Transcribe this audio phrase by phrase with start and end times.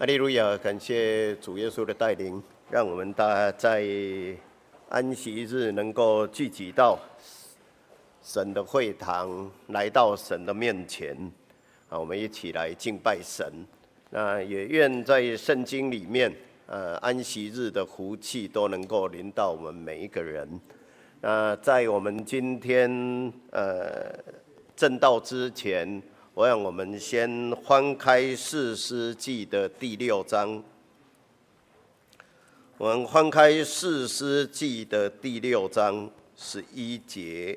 [0.00, 0.56] 阿利路亚！
[0.58, 3.86] 感谢主耶稣的带领，让我们大家在
[4.88, 6.98] 安息日能够聚集到
[8.20, 11.16] 神的会堂，来到神的面前，
[11.88, 13.46] 啊，我们一起来敬拜神。
[14.10, 16.34] 那也愿在圣经里面，
[16.66, 20.60] 呃，安息日的福气都能够临到我们每一个人。
[21.20, 24.12] 那在我们今天呃
[24.74, 26.02] 正道之前。
[26.34, 30.60] 我让我们先翻开四世纪的第六章。
[32.76, 37.56] 我们翻开四世纪的第六章十一节。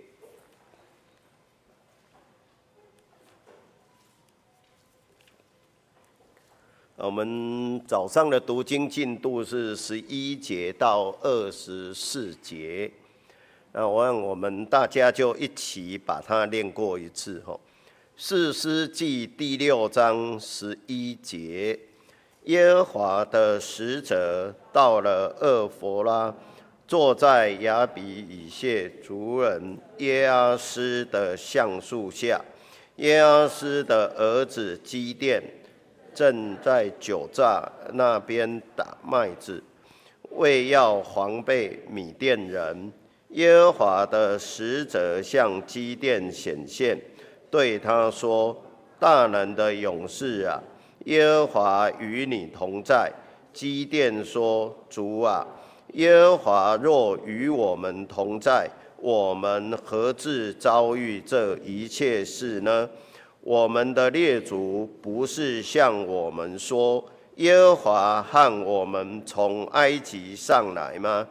[6.98, 12.91] 我们早上的读经进度是十一节到二十四节。
[13.73, 17.59] 那我让我们大家就一起把它念过一次吼。
[18.20, 21.80] 士师记第六章十一节，
[22.45, 26.33] 耶和华的使者到了厄弗拉，
[26.88, 32.44] 坐在亚比以谢族人耶阿斯的橡树下。
[32.95, 35.39] 耶阿斯的儿子基甸
[36.11, 39.64] 正在酒榨那边打麦子，
[40.31, 42.92] 为要防备米甸人。
[43.30, 46.99] 耶和华的使者向基甸显现。
[47.50, 48.56] 对他说
[49.00, 50.62] ：“大能的勇士啊，
[51.06, 53.12] 耶和华与你同在。”
[53.54, 55.48] 基甸说：“主啊，
[55.94, 62.88] 耶和华若与我们同在，我们何至遭遇这一切事呢？
[63.42, 67.04] 我们的列祖不是向我们说，
[67.38, 71.26] 耶和华和我们从埃及上来吗？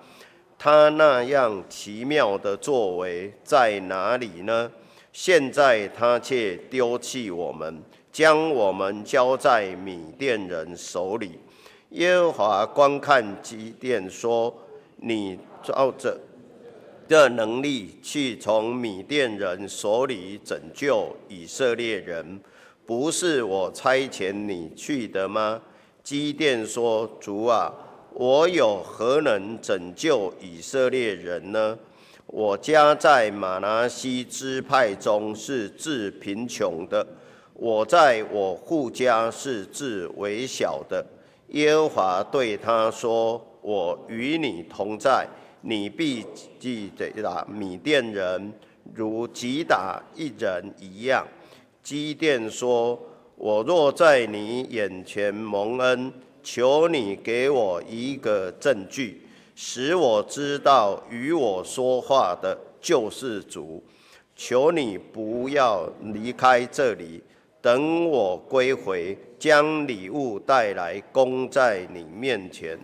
[0.58, 4.70] 他那样奇妙的作为在哪里呢？”
[5.18, 11.38] 现在他却丢弃我们，将我们交在米甸人手里。
[11.92, 14.54] 耶和华观看基甸说
[15.00, 16.20] ：“你照着
[17.08, 22.38] 的能力去从米甸人手里拯救以色列人，
[22.84, 25.62] 不是我差遣你去的吗？”
[26.04, 27.72] 基甸说：“主啊，
[28.12, 31.78] 我有何能拯救以色列人呢？”
[32.36, 37.06] 我家在马拿西支派中是至贫穷的，
[37.54, 41.02] 我在我父家是至微小的。
[41.52, 45.26] 耶和华对他说：“我与你同在，
[45.62, 46.26] 你必
[46.60, 46.92] 击
[47.22, 48.52] 打米甸人，
[48.92, 51.26] 如击打一人一样。”
[51.82, 53.00] 基甸说
[53.36, 59.22] ：“我若在你眼前蒙恩，求你给我一个证据。”
[59.58, 63.82] 使我知道与我说话的就是主，
[64.36, 67.22] 求你不要离开这里，
[67.62, 72.78] 等我归回，将礼物带来供在你面前。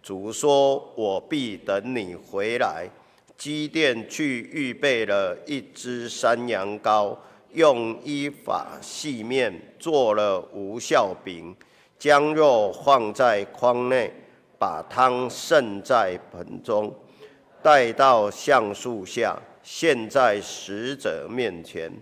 [0.00, 2.88] 主说：“我必等你回来。”
[3.36, 7.16] 基甸去预备了一只山羊羔，
[7.52, 11.52] 用伊法细面做了无酵饼，
[11.98, 14.12] 将肉放在筐内。
[14.62, 16.94] 把汤盛在盆中，
[17.60, 21.92] 带到橡树下，献在使者面前。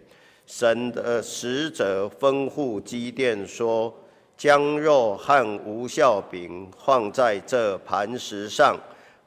[0.45, 3.91] 神的使者吩咐基甸说
[4.37, 8.77] ：“将肉和无酵饼放在这磐石上，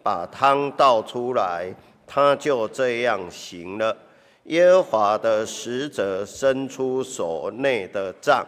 [0.03, 1.73] 把汤倒出来。”
[2.05, 3.97] 他就这样行了。
[4.43, 8.45] 耶和华的使者伸出手内的杖，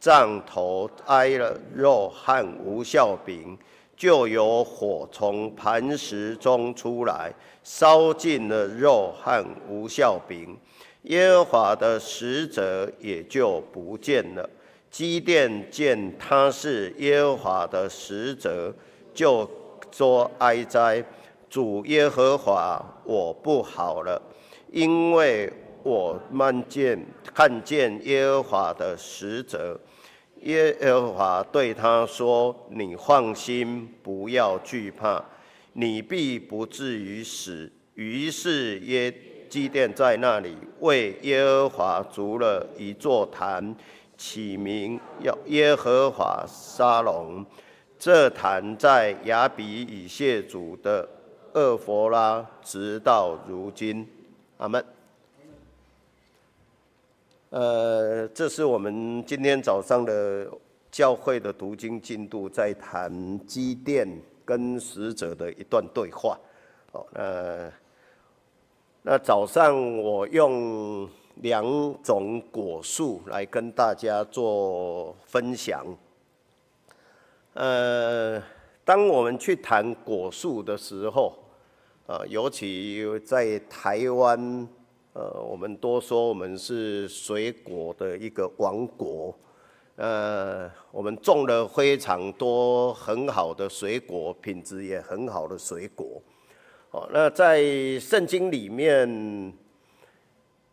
[0.00, 3.58] 杖头挨了肉和无酵饼。
[4.02, 7.32] 就有火从磐石中出来，
[7.62, 10.58] 烧尽了肉和无效饼，
[11.02, 14.50] 耶和华的使者也就不见了。
[14.90, 18.74] 基甸见他是耶和华的使者，
[19.14, 19.48] 就
[19.92, 21.04] 说哀哉，
[21.48, 24.20] 主耶和华，我不好了，
[24.72, 25.48] 因为
[25.84, 27.00] 我慢见
[27.32, 29.78] 看见耶和华的使者。
[30.42, 35.24] 耶和华对他说：“你放心，不要惧怕，
[35.72, 39.12] 你必不至于死。”于是耶
[39.48, 43.74] 基甸在那里为耶和华筑了一座坛，
[44.16, 47.44] 起名要耶和华沙龙。
[47.98, 51.08] 这坛在亚比以谢族的
[51.52, 54.08] 厄弗拉，直到如今。
[54.56, 54.84] 阿门。
[57.52, 60.50] 呃，这是我们今天早上的
[60.90, 63.12] 教会的读经进度，在谈
[63.46, 64.08] 基甸
[64.42, 66.38] 跟使者的一段对话。
[66.92, 67.72] 哦，那
[69.02, 71.06] 那早上我用
[71.42, 71.62] 两
[72.02, 75.84] 种果树来跟大家做分享。
[77.52, 78.42] 呃，
[78.82, 81.34] 当我们去谈果树的时候，
[82.06, 84.66] 啊、呃，尤其在台湾，
[85.14, 89.34] 呃，我们都说我们是水果的一个王国，
[89.96, 96.22] 呃，我们种了非常多很好的水果，品质也很好的水果。
[96.92, 97.62] 哦，那在
[97.98, 99.52] 圣经里面，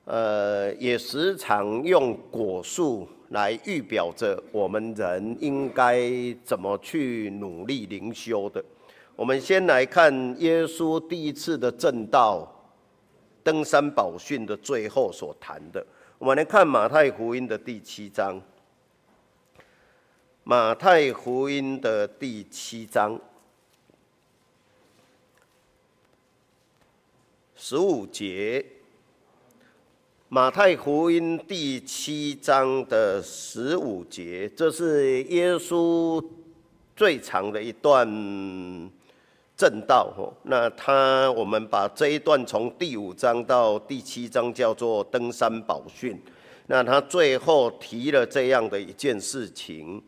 [0.05, 6.01] 呃，也时常用果树来预表着我们人应该
[6.45, 8.63] 怎么去努力灵修的。
[9.17, 12.58] 我们先来看耶稣第一次的证道，
[13.43, 15.85] 登山宝训的最后所谈的。
[16.17, 18.41] 我们来看马太福音的第七章，
[20.43, 23.19] 马太福音的第七章。
[27.55, 28.65] 十五节，
[30.29, 36.25] 马太福音第七章的十五节，这是耶稣
[36.95, 38.07] 最长的一段
[39.59, 40.31] 正道哦。
[40.43, 46.17] 那他，我们把这一段从第五章到第七章叫做登山宝训。
[46.67, 50.01] 那他最后提了这样的一件事情。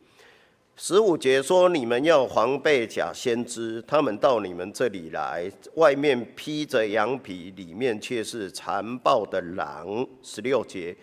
[0.78, 10.96] 十五节说：“你们要防备假先知，他们到你们这里来，外面披着羊皮，里面却是残暴的狼。”十六节，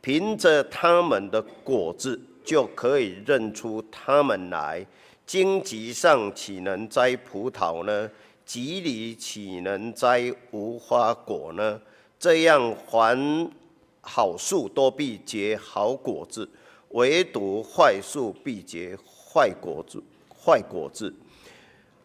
[0.00, 4.86] 凭着他们的果子就可以认出他们来。
[5.26, 8.10] 荆棘上岂能摘葡萄呢？
[8.44, 11.80] 棘里岂能摘无花果呢？
[12.18, 13.50] 这样，凡
[14.00, 16.48] 好树都必结好果子，
[16.90, 18.96] 唯独坏树必结。
[19.36, 20.02] 坏果子，
[20.32, 21.14] 坏果子，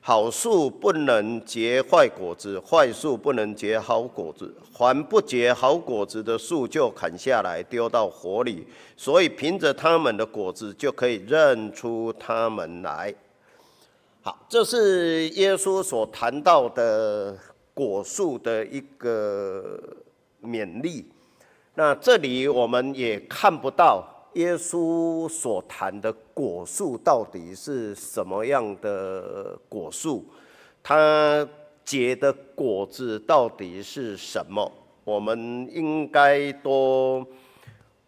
[0.03, 4.51] 好树不能结坏果子，坏树不能结好果子。
[4.74, 8.65] 凡不结好果子的树，就砍下来丢到火里。
[8.98, 13.13] 所以凭着他们的果子，就可以认出他们来。
[14.24, 17.38] 好，这是耶稣所谈到的
[17.75, 19.80] 果树的一个
[20.44, 21.06] 勉励。
[21.75, 24.11] 那这里我们也看不到。
[24.33, 30.25] 耶稣所谈的果树到底是什么样的果树？
[30.81, 31.45] 它
[31.83, 34.72] 结的果子到底是什么？
[35.04, 37.25] 我们应该都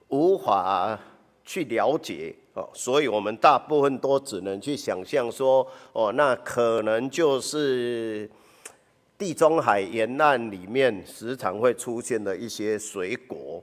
[0.07, 0.97] 无法
[1.43, 8.29] 去了解哦，所以我们大部分都只能去想象说，哦，那可能就是
[9.17, 13.61] 地中海沿岸里面时常会出现的一些水果。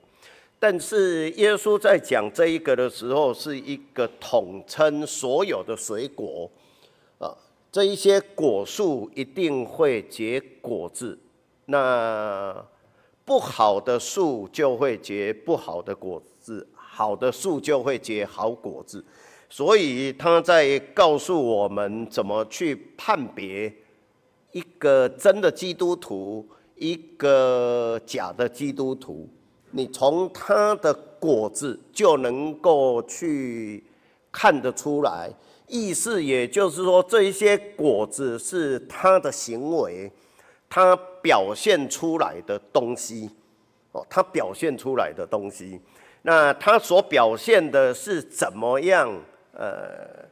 [0.63, 6.51] 但是耶稣在讲这一个的时候，是一个统称所有的水果，
[7.19, 7.35] 啊，
[7.73, 11.19] 这一些果树一定会结果子，
[11.65, 12.63] 那
[13.25, 19.03] 不好的树就会结不好的果子，好的树就会结好果子，
[19.49, 23.75] 所以他在告诉我们怎么去判别
[24.53, 29.27] 一个真的基督徒，一个假的基督徒。
[29.73, 33.85] 你从它的果子就能够去
[34.33, 35.31] 看得出来，
[35.69, 40.11] 意思也就是说，这一些果子是他的行为，
[40.69, 43.31] 他表现出来的东西，
[43.93, 45.81] 哦，他表现出来的东西，
[46.23, 49.13] 那他所表现的是怎么样？
[49.53, 50.25] 呃，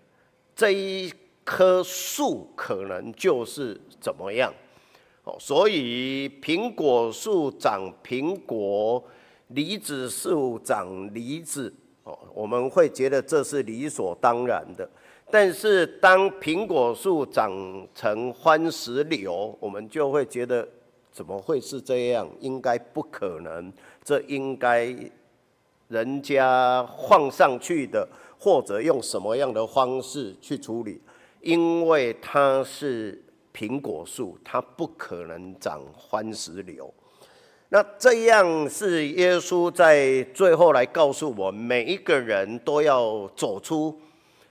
[0.56, 1.12] 这一
[1.44, 4.52] 棵树可能就是怎么样？
[5.24, 9.04] 哦，所以苹果树长苹果。
[9.48, 11.72] 梨子树长梨子，
[12.04, 14.88] 哦，我们会觉得这是理所当然的。
[15.30, 17.52] 但是当苹果树长
[17.94, 20.66] 成番石榴，我们就会觉得
[21.12, 22.28] 怎么会是这样？
[22.40, 24.94] 应该不可能，这应该
[25.88, 31.00] 人家放上去的，或者用什么样的方式去处理？
[31.40, 33.22] 因为它是
[33.54, 36.92] 苹果树，它不可能长番石榴。
[37.70, 43.94] 那这样是耶稣在最后来告诉我，每一个人都要走出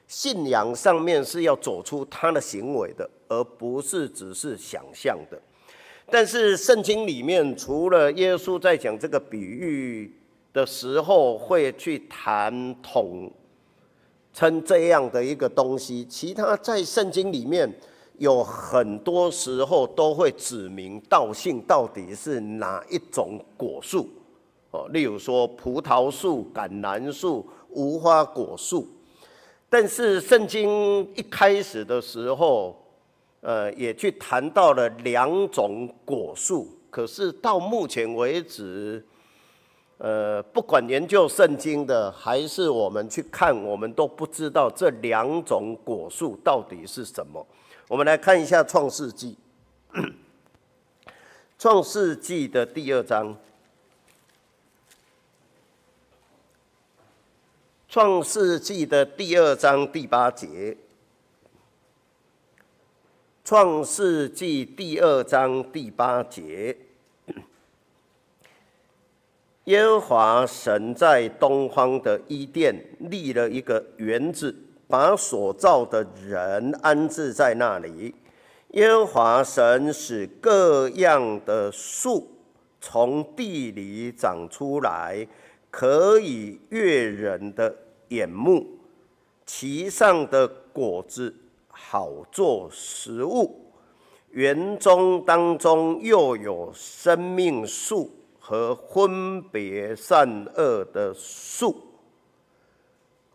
[0.07, 5.41] 信仰上面是要走出他的行为的，而不是只是想象的。
[6.11, 10.13] 但是圣经里面除了耶稣在讲这个比喻
[10.53, 13.31] 的时候会去谈统
[14.31, 17.67] 称这样的一个东西，其他在圣经里面。
[18.17, 24.09] 有很多时候都会指名道姓，到底是哪一种果树
[24.71, 24.87] 哦？
[24.89, 28.87] 例如说葡萄树、橄榄树、无花果树。
[29.69, 32.75] 但是圣经一开始的时候，
[33.41, 36.69] 呃，也去谈到了两种果树。
[36.89, 39.05] 可是到目前为止，
[39.99, 47.45] 呃，不管研究圣经的，还是我们去看，我们都不知道这两种果树到底是什么。
[47.89, 49.37] 我们来看一下《创世纪》，
[51.57, 53.33] 《创世纪》的第二章，
[57.87, 60.47] 《创世纪》的第二章第八节，
[63.45, 66.75] 《创世纪》第二章第八节。
[69.63, 74.53] 耶和华神在东方的伊甸立了一个园子，
[74.87, 78.15] 把所造的人安置在那里。
[78.71, 82.27] 耶和华神使各样的树
[82.81, 85.27] 从地里长出来，
[85.69, 87.75] 可以悦人的
[88.09, 88.65] 眼目，
[89.45, 91.35] 其上的果子
[91.67, 93.71] 好做食物。
[94.31, 98.11] 园中当中又有生命树。
[98.39, 101.75] 和分别善恶的树。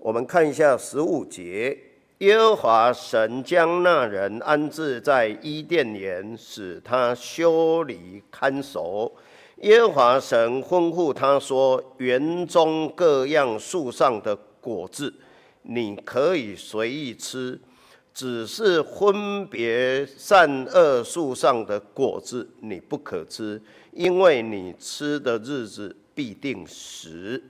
[0.03, 1.79] 我们看一下十五节，
[2.19, 9.13] 耶和华神将那人安置在伊甸园，使他修理看守。
[9.59, 15.15] 耶和华神吩咐他说：“园中各样树上的果子，
[15.63, 17.61] 你可以随意吃。”
[18.13, 27.41] 只是分别善恶树上的果子，你不可吃，因为你吃的日子必定死。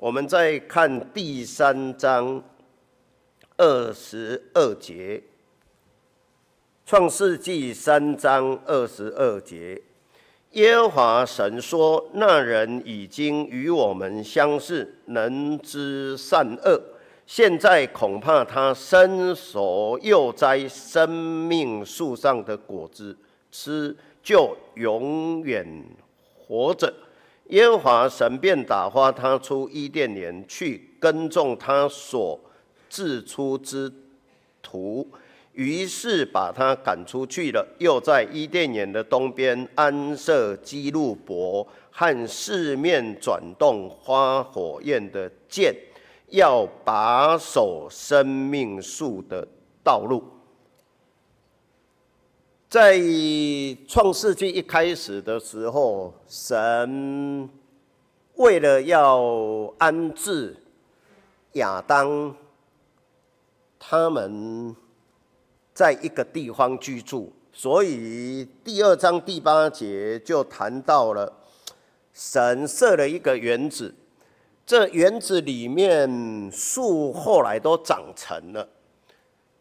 [0.00, 2.42] 我们再看第三章
[3.58, 5.18] 二十二节，
[6.86, 9.78] 《创世纪》三章二十二节，
[10.52, 16.80] 耶和华神说：“那人已经与我们相似，能知善恶。”
[17.28, 23.14] 现在恐怕他伸手又摘生命树上的果子
[23.52, 25.84] 吃，就永远
[26.38, 26.90] 活着。
[27.50, 32.40] 耶和华神便打发他出伊甸园去耕种他所
[32.88, 33.92] 自出之
[34.62, 35.08] 土，
[35.52, 37.66] 于是把他赶出去了。
[37.78, 45.74] 又在伊甸园的东边安设基路伯和四面转动花火焰的箭。
[46.32, 49.44] 要把守生命树的
[49.82, 50.22] 道路，
[52.70, 53.02] 在
[53.88, 57.50] 创世纪一开始的时候，神
[58.36, 59.20] 为了要
[59.76, 60.56] 安置
[61.54, 62.32] 亚当
[63.76, 64.76] 他们
[65.74, 71.32] 在一个地方居住，所以第二章第八节就谈到了
[72.14, 73.92] 神设了一个园子。
[74.64, 78.68] 这园子里面树后来都长成了，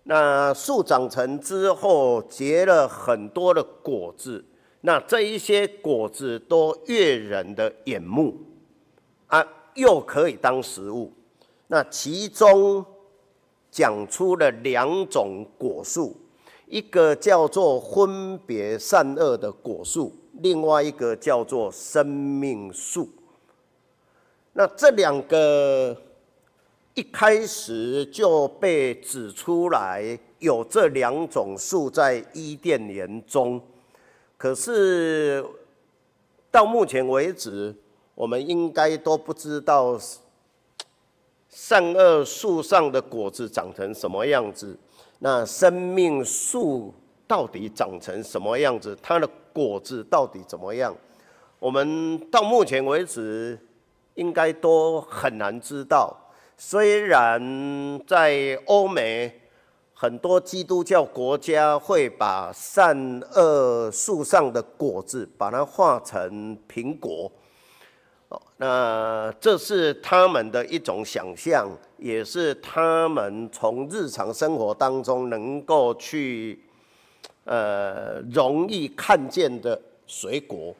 [0.09, 4.43] 那树长成之后结了很多的果子，
[4.81, 8.35] 那这一些果子都悦人的眼目
[9.27, 11.13] 啊，又可以当食物。
[11.67, 12.83] 那其中
[13.69, 16.17] 讲出了两种果树，
[16.65, 20.11] 一个叫做分别善恶的果树，
[20.41, 23.07] 另外一个叫做生命树。
[24.53, 25.95] 那这两个
[26.93, 33.61] 一开始就被指出来，有这两种树在伊甸园中，
[34.37, 35.45] 可是
[36.51, 37.73] 到目前为止，
[38.15, 39.97] 我们应该都不知道
[41.47, 44.77] 善恶树上的果子长成什么样子。
[45.19, 46.93] 那生命树
[47.27, 48.97] 到底长成什么样子？
[49.01, 50.95] 它的果子到底怎么样？
[51.59, 53.57] 我们到目前为止。
[54.15, 56.13] 应该都很难知道。
[56.61, 59.33] 虽然在欧美
[59.93, 67.31] 很多基督教国家会把善恶树上的果子把它画成苹果，
[68.27, 71.65] 哦那这是他们的一种想象，
[71.97, 76.61] 也是他们从日常生活当中能够去
[77.45, 80.75] 呃容易看见的水果。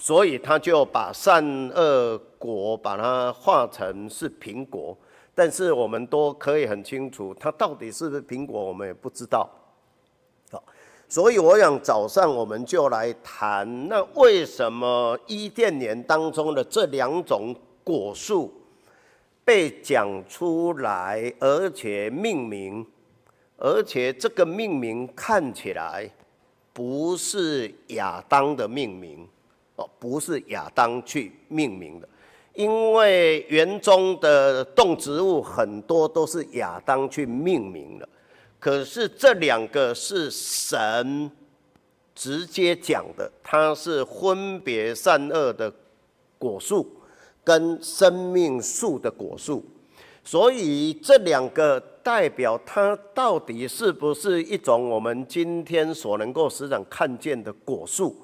[0.00, 4.96] 所以他就把善恶果把它画成是苹果，
[5.34, 9.46] 但是我们都可以很清楚，它到底是不是苹果，我们也不知道。
[10.50, 10.64] 好，
[11.06, 18.52] 所以我想早上我们就来谈，那为什么伊甸园当中的这两种果树
[19.44, 22.86] 被讲出来，而且命名，
[23.58, 26.10] 而且这个命名看起来
[26.72, 29.28] 不是亚当的命名。
[29.76, 32.08] 哦，不是亚当去命名的，
[32.54, 38.08] 因为园中的动植物很多都是亚当去命名的，
[38.60, 41.30] 可是这两个是神
[42.14, 45.72] 直接讲的，它是分别善恶的
[46.38, 46.88] 果树
[47.42, 49.64] 跟生命树的果树，
[50.22, 58.14] 所以这两个代表它到底是不是一种我们今天所能够时常看见的果树，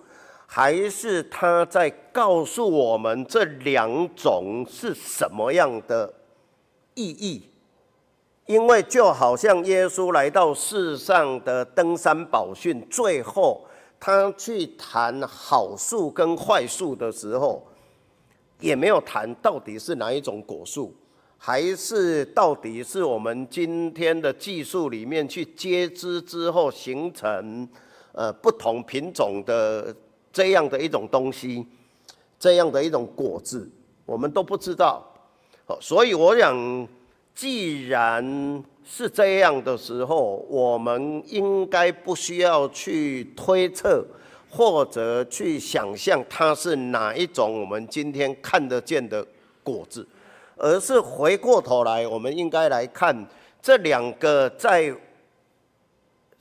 [0.53, 6.13] 还是它在告诉我们这两种是什么样的
[6.95, 7.49] 意义？
[8.47, 13.65] 因为就好像耶稣来到世上的登山宝训，最后
[14.01, 17.65] 他去谈好树跟坏树的时候，
[18.59, 20.93] 也没有谈到底是哪一种果树，
[21.39, 27.69] 还是到底是我们今天的技术里面去接枝之后形成
[28.11, 29.95] 呃不同品种的
[30.33, 31.67] 这样的一种东西，
[32.39, 33.71] 这样的一种果子，
[34.07, 35.07] 我们都不知道。
[35.81, 36.89] 所以我想。
[37.33, 44.05] 既然是这样的时候，我们应该不需要去推测
[44.51, 49.27] 或者去想象它是哪一种我们今天看得见的
[49.63, 50.07] 果子，
[50.57, 53.27] 而是回过头来，我们应该来看
[53.63, 54.95] 这两个在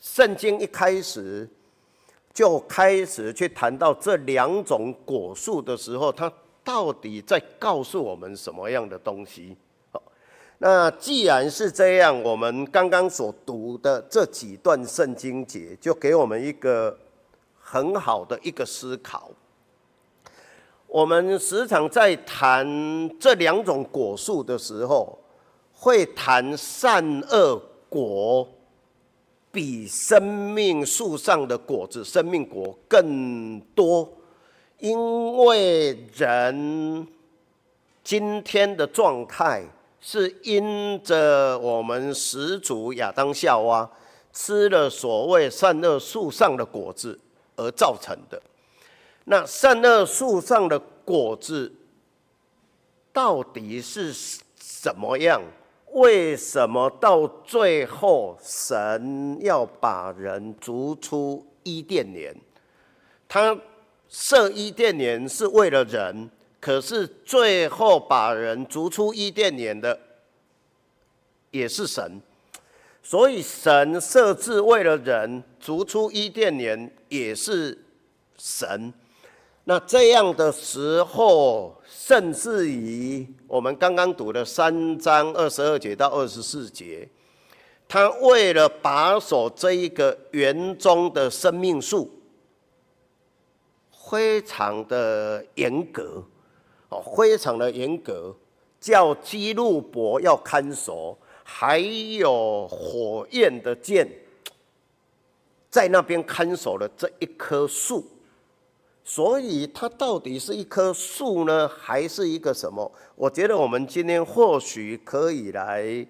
[0.02, 1.48] 圣经一开始
[2.40, 6.32] 就开始去谈到这两种果树的时候，它
[6.64, 9.58] 到底在告诉我们什么样的东西？
[10.60, 16.98] 那既然是这样，我们刚刚所读的这几段圣经节，就给我们一个
[17.60, 19.30] 很好的一个思考。
[20.88, 22.66] 我们时常在谈
[23.20, 25.20] 这两种果树的时候，
[25.74, 28.48] 会谈善恶果
[29.52, 34.12] 比生命树上的果子、生命果更多，
[34.80, 37.08] 因为人
[38.04, 39.64] 今天的状态。
[40.02, 43.92] 是因着我们始祖亚当夏娃
[44.32, 47.20] 吃了所谓善恶树上的果子
[47.58, 48.42] 而造成的。
[49.26, 51.70] 那善恶树上的果子
[53.12, 55.42] 到底是什么样？
[55.94, 62.36] 为什么到最后神要把人逐出伊甸园？
[63.28, 63.58] 他
[64.08, 66.30] 设伊甸园是为了人。
[66.62, 69.98] 可是最后把人逐出伊甸园的
[71.52, 72.22] 也是神，
[73.02, 77.78] 所以神设置为了人逐出伊甸园也是
[78.38, 78.94] 神。
[79.70, 87.08] 那这样的时候，甚至于我们刚刚读的三章二十二节到二十四节，
[87.88, 92.10] 他为了把守这一个园中的生命树，
[94.10, 96.24] 非常的严格。
[96.90, 98.36] 哦，非常的严格，
[98.82, 104.10] 叫基路伯要看守，还有火焰的剑
[105.70, 108.04] 在那边看守了这一棵树。
[109.10, 112.92] 所以它到底是一棵树呢，还是一个什么？
[113.16, 116.06] 我觉得我们今天或许可以来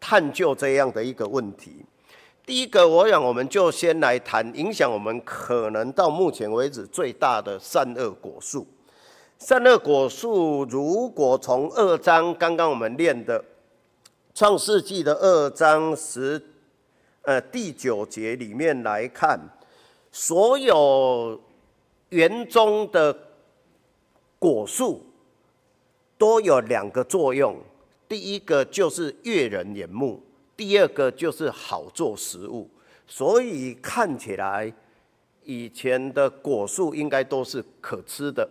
[0.00, 1.84] 探究这样的一个问题。
[2.46, 8.66] 第一个，我想我们就先来谈影响我们可能到目前为止最大的善恶果树。
[9.38, 13.44] 善恶果树，如果从二章刚刚我们念的
[14.32, 16.42] 创世纪的二章十
[17.24, 19.38] 呃第九节里面来看，
[20.10, 21.38] 所有
[22.12, 23.16] 园中的
[24.38, 25.04] 果树
[26.16, 27.56] 都有两个作用，
[28.08, 30.22] 第一个就是悦人眼目，
[30.56, 32.68] 第二个就是好做食物。
[33.06, 34.72] 所以看起来
[35.42, 38.48] 以前的果树应该都是可吃的。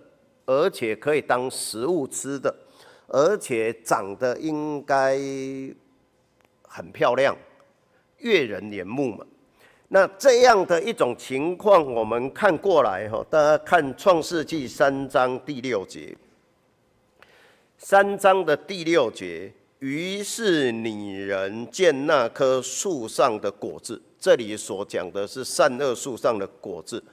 [0.47, 2.53] 而且可以当食物吃的，
[3.07, 5.15] 而且长得应该
[6.63, 7.37] 很漂亮，
[8.17, 9.25] 悦人眼目嘛。
[9.93, 16.15] 那这样的一种情况，我们看过来哈，大家看创世纪三章第六节，
[17.77, 27.03] 三章的第六节，于是女人见那棵树上的果子，这里所讲的是善恶树上的果子，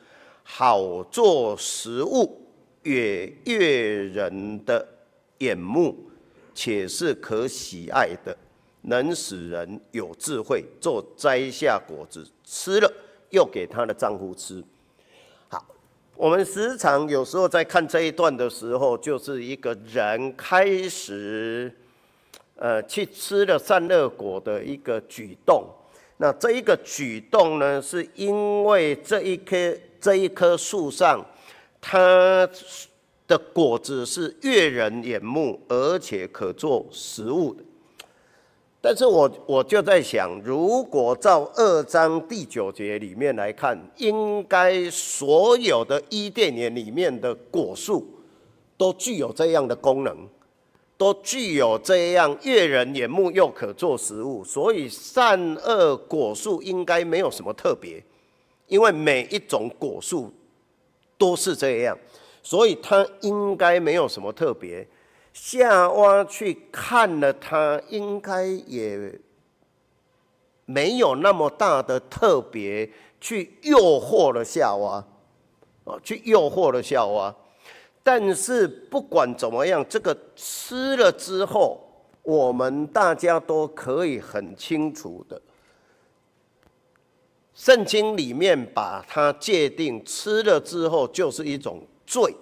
[0.45, 2.45] 好做食物。
[2.85, 4.87] 也悦人的
[5.39, 5.95] 眼目，
[6.55, 8.35] 且是可喜爱的，
[8.83, 10.65] 能使人有智慧。
[10.81, 12.91] 就摘下果子吃了，
[13.29, 14.65] 又给她的丈夫吃。
[15.51, 15.63] 好，
[16.17, 21.71] 我们时常有时候在看这一段的时候，就是一个人开始，
[22.57, 25.67] 呃，去吃了善恶果的一个举动。
[26.17, 29.57] 那这一个举动呢，是因为这一棵
[30.01, 31.23] 这一棵树上。
[31.81, 32.49] 它
[33.29, 37.63] 的果子是悦人眼目，而且可做食物的。
[38.81, 48.07] 但是我我就在想，如果照二章第九节里面来看，应该所有的伊甸园里面的果树
[48.77, 50.17] 都具有这样的功能，
[50.97, 58.01] 都具有这样悦人眼目又可做食物，所以善恶果树应该没有什么特别，
[58.69, 60.33] 因为每一种果树
[61.19, 61.99] 都是这样，
[62.45, 64.87] 所以它应该没有什么特别。
[65.41, 69.19] 夏娃去看了他，应该也
[70.67, 75.03] 没有那么大的特别，去诱惑了夏娃，
[75.85, 77.35] 啊，去诱惑了夏娃。
[78.03, 81.81] 但是不管怎么样，这个吃了之后，
[82.23, 85.41] 我们大家都可以很清楚的，
[87.55, 92.35] 圣经里面把它界定，吃了之后就是一种罪。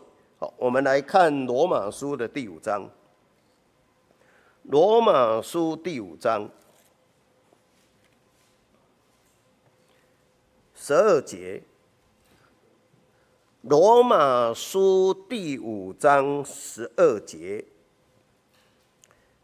[0.57, 2.91] 我们来看罗马书的第五章。
[4.63, 6.51] 罗马书第五章
[10.75, 11.63] 十二节。
[13.63, 17.65] 罗马书第五章十二节。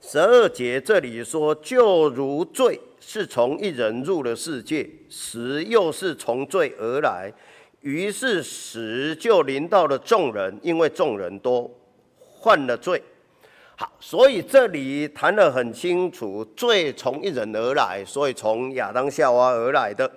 [0.01, 7.33] 十二节这里说：“就如罪是从一人入了世界，死又是从罪而来。”
[7.83, 11.71] 于是死就临到了众人，因为众人都
[12.43, 13.03] 犯了罪。
[13.77, 20.09] 好，所以这里谈得很清楚，罪从一人而来，所以从亚当夏娃而来的；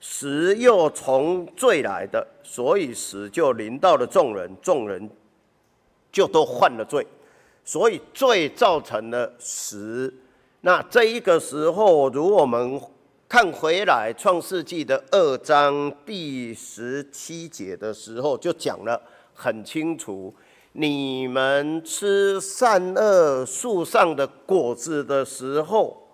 [0.00, 5.10] 死又从罪来的，所以死就临到了众人，众人
[6.12, 7.06] 就都犯了罪。
[7.64, 10.12] 所以罪造成了死。
[10.62, 12.80] 那这一个时候，如果我们
[13.30, 19.00] 看回来，《创世纪》的二章第十七节的时候，就讲了
[19.32, 20.34] 很清楚：
[20.72, 26.08] 你们吃善恶树上的果子的时候，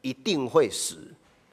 [0.00, 0.96] 一定会死。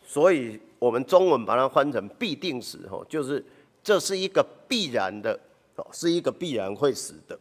[0.03, 3.45] 所以，我们中文把它翻成“必定死”吼，就是
[3.83, 5.39] 这是一个必然的
[5.75, 7.37] 哦，是一个必然会死的。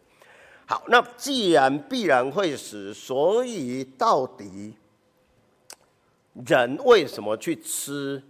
[0.66, 4.74] 好，那既然必然会死，所以到底？
[6.44, 8.22] 人为什么去吃？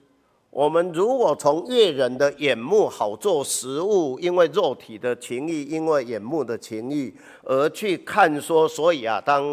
[0.51, 9.45] 我们如果从悦人的眼目好做食物，因为肉体的情欲，因为眼目的情欲而去看说，所以啊，当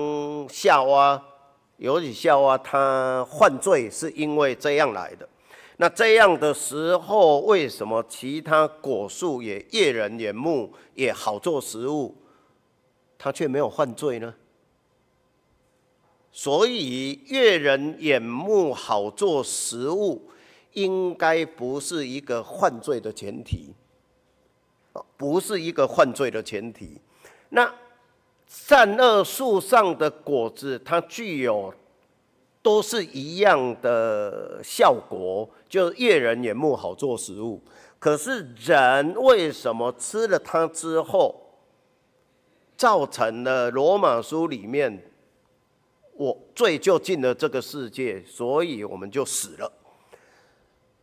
[0.47, 1.21] 夏娃，
[1.77, 5.27] 尤其夏娃他犯罪是因为这样来的。
[5.77, 12.15] 那这样的时候，为什么其他果树也悦人眼目，也好做食物，
[13.17, 14.33] 他却没有犯罪呢？
[16.35, 20.29] 所以悦人眼目好做食物，
[20.73, 23.69] 应该不是一个犯罪的前提，
[25.15, 26.99] 不是一个犯罪的前提。
[27.49, 27.71] 那
[28.47, 31.71] 善恶树上的果子，它具有
[32.63, 37.61] 都是一样的效果，就是悦人眼目好做食物。
[37.99, 41.39] 可是人为什么吃了它之后，
[42.75, 45.11] 造成了罗马书里面？
[46.15, 49.71] 我罪就进了这个世界，所以我们就死了。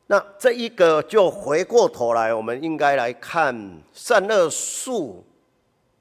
[0.07, 5.25] 那这一个就回过头来，我们应该来看善恶树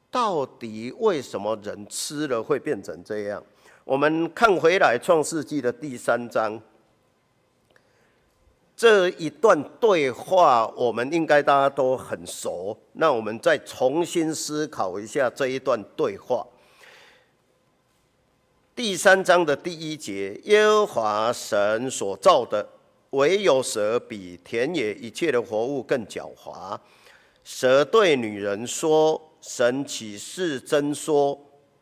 [0.09, 3.43] 到底为什么人吃了会变成这样？
[3.83, 6.59] 我们看回来《创世纪》的第三章
[8.75, 12.77] 这一段对话，我们应该大家都很熟。
[12.93, 16.45] 那我们再重新思考一下这一段对话。
[18.79, 22.65] 第三章的第一节，耶和华神所造的，
[23.09, 26.79] 唯有蛇比田野一切的活物更狡猾。
[27.43, 31.37] 蛇对女人说：“神岂是真说？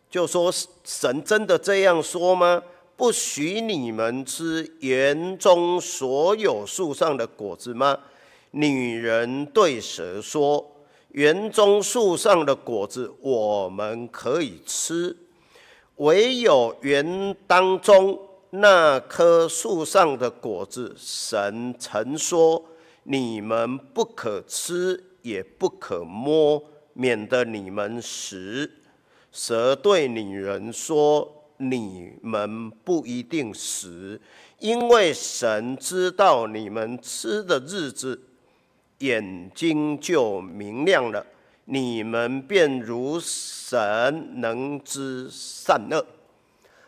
[0.10, 0.52] 就说
[0.84, 2.64] 神真的这样说吗？
[2.96, 7.96] 不许你们吃园中所有树上的果子吗？”
[8.50, 10.68] 女人对蛇说
[11.14, 15.16] ：“园中树上的果子我们可以吃。”
[15.98, 18.20] 唯有园当中
[18.52, 22.64] 那棵树上的果子，神曾说
[23.04, 28.72] ：“你们不可吃，也不可摸，免得你们死。”
[29.32, 34.20] 蛇对女人说：“你们不一定死，
[34.60, 38.22] 因为神知道你们吃的日子，
[39.00, 41.26] 眼睛就明亮了。”
[41.70, 46.06] 你们便如神能知善恶。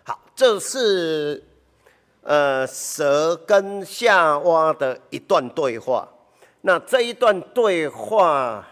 [0.04, 1.44] 好，这是
[2.22, 6.08] 呃蛇跟夏娃的一段对话。
[6.62, 8.66] 那这一段对话，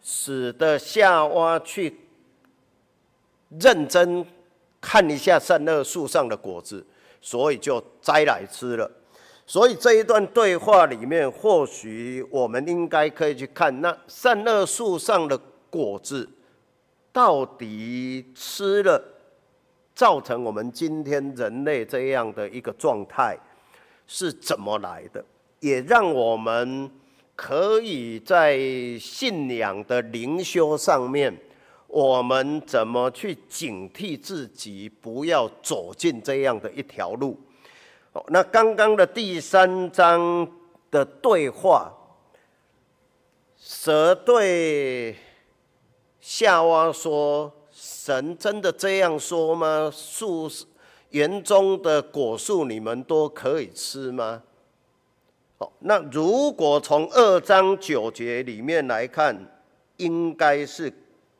[0.00, 1.98] 使得夏娃去
[3.60, 4.24] 认真
[4.80, 6.86] 看一下善恶树上的果子，
[7.20, 8.88] 所以就摘来吃了。
[9.48, 16.28] 所以这一段对话里面，或许我们应该可以去看那善恶树上的果子，
[17.10, 19.02] 到底吃了，
[19.94, 23.38] 造成我们今天人类这样的一个状态
[24.06, 25.24] 是怎么来的？
[25.60, 26.90] 也让我们
[27.34, 28.58] 可以在
[29.00, 31.34] 信仰的灵修上面，
[31.86, 37.34] 我们怎么去警惕自己，不要走进这样的一条路。
[38.28, 40.50] 那刚刚的第三章
[40.90, 41.92] 的对话，
[43.56, 45.16] 蛇对
[46.20, 49.90] 夏娃说：“神真的这样说吗？
[49.94, 50.50] 树
[51.10, 54.42] 园中的果树你们都可以吃吗？”
[55.58, 59.36] 哦，那如果从二章九节里面来看，
[59.96, 60.92] 应该是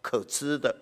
[0.03, 0.75] 可吃的，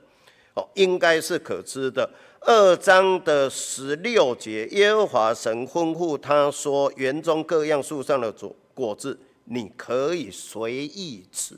[0.55, 2.09] 哦，应该是可吃的。
[2.47, 11.57] 二章的十六节，耶和华神吩咐他说：“园中各样树上的果果子，你可以随意吃。”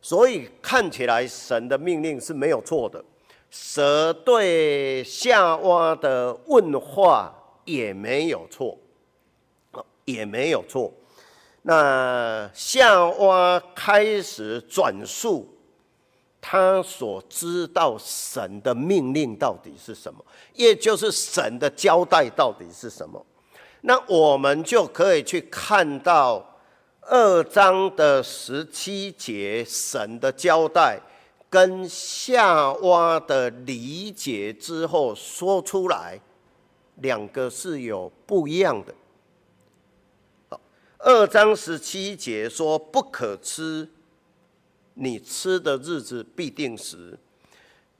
[0.00, 3.04] 所以看起来神的命令是没有错的。
[3.50, 7.34] 蛇对夏娃的问话
[7.66, 8.78] 也没有错。
[10.06, 10.92] 也没有错。
[11.62, 15.55] 那夏娃开始转述
[16.48, 23.26] 他所知道神的命令到底是什么，也就是神的交代到底是什么。
[23.80, 26.56] 那我们就可以去看到
[27.00, 31.00] 二章的十七节，神的交代
[31.50, 36.20] 跟夏娃的理解之后说出来，
[36.98, 38.94] 两个是有不一样的。
[40.98, 43.88] 二章十七节说不可吃，
[44.98, 47.18] 你吃的日子必定死。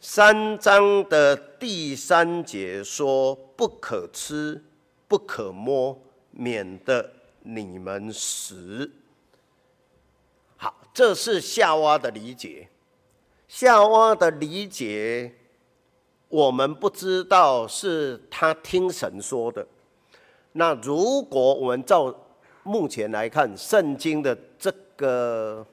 [0.01, 4.63] 三章的第三节说不可吃，
[5.07, 5.99] 不可摸，
[6.31, 8.91] 免得你们死。
[10.57, 12.69] 好，这是夏娃的理解。
[13.47, 15.35] 夏娃的理解，
[16.29, 19.67] 我们不知道是他听神说的。
[20.53, 22.15] 那如果我们照
[22.63, 25.67] 目前来看，圣经的这个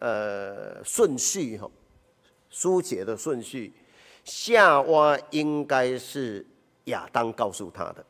[0.00, 1.70] 呃顺序哈，
[2.50, 3.72] 书写的顺序，
[4.24, 6.44] 夏娃应该是
[6.86, 8.04] 亚当告诉他的，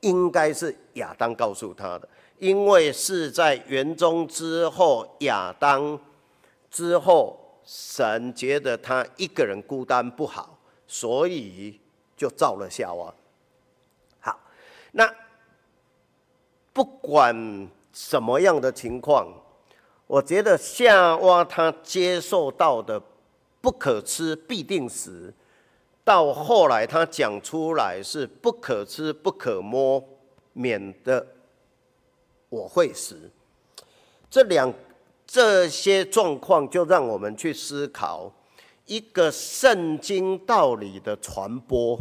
[0.00, 6.00] 应该是亚当告诉他的，因为是在园中之后，亚当
[6.70, 11.78] 之后，神觉得他一个人孤单不好，所以
[12.16, 13.14] 就造了夏娃。
[14.20, 14.40] 好，
[14.92, 15.14] 那。
[16.70, 19.26] 不管什么样的情况，
[20.08, 23.00] 我觉得夏娃他接受到的
[23.60, 25.32] 不可吃必定死，
[26.02, 30.02] 到后来他讲出来是不可吃不可摸，
[30.54, 31.26] 免得
[32.48, 33.30] 我会死。
[34.30, 34.72] 这两
[35.26, 38.32] 这些状况就让我们去思考
[38.86, 42.00] 一个圣经道理的传播。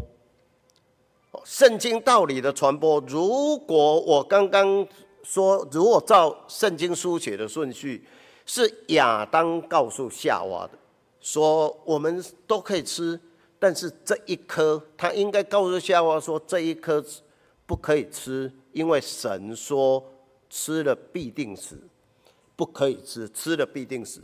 [1.44, 4.88] 圣经道理的传播，如果我刚刚
[5.30, 8.02] 说，如果照圣经书写的顺序，
[8.46, 10.80] 是亚当告诉夏娃的，
[11.20, 13.20] 说我们都可以吃，
[13.60, 17.04] 但是这一颗，他应该告诉夏娃说，这一颗
[17.66, 20.02] 不可以吃，因为神说
[20.50, 21.78] 吃了必定死，
[22.56, 24.22] 不可以吃，吃了必定死。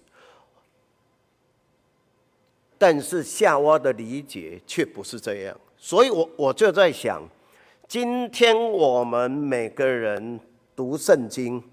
[2.78, 5.60] 但是夏娃的理解却不是这样。
[5.78, 7.22] 所以我我就在想，
[7.90, 10.40] 今天我们每个人
[10.76, 11.64] 读圣经，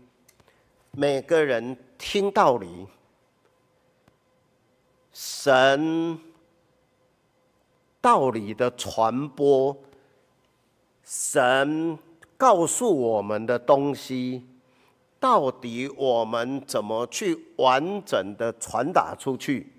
[0.91, 2.87] 每个人听道理，
[5.11, 6.19] 神
[8.01, 9.75] 道理的传播，
[11.03, 11.99] 神
[12.37, 14.47] 告诉我们的东西，
[15.19, 19.73] 到底我们怎么去完整的传达出去？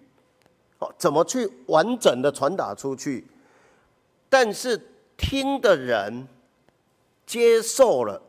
[0.80, 3.28] 哦，怎么去完整的传达出去？
[4.30, 4.82] 但是
[5.16, 6.28] 听的人
[7.28, 8.20] 接受了，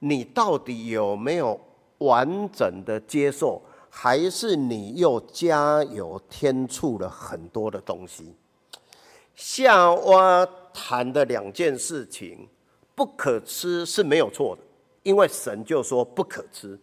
[0.00, 1.58] 你到底有没有
[1.98, 3.62] 完整的接受？
[3.88, 8.34] 还是你又加油添醋了很多的东西？
[9.34, 12.48] 夏娃谈的两件事情，
[12.94, 14.62] 不可吃是没有错的，
[15.02, 16.78] 因为神就说不可吃。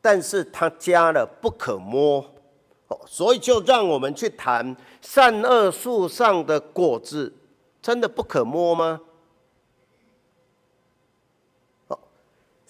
[0.00, 2.24] 但是他加了不可摸。
[2.88, 7.32] 哦所以就让我们去谈善恶树上的果子，
[7.82, 9.00] 真的不可摸吗？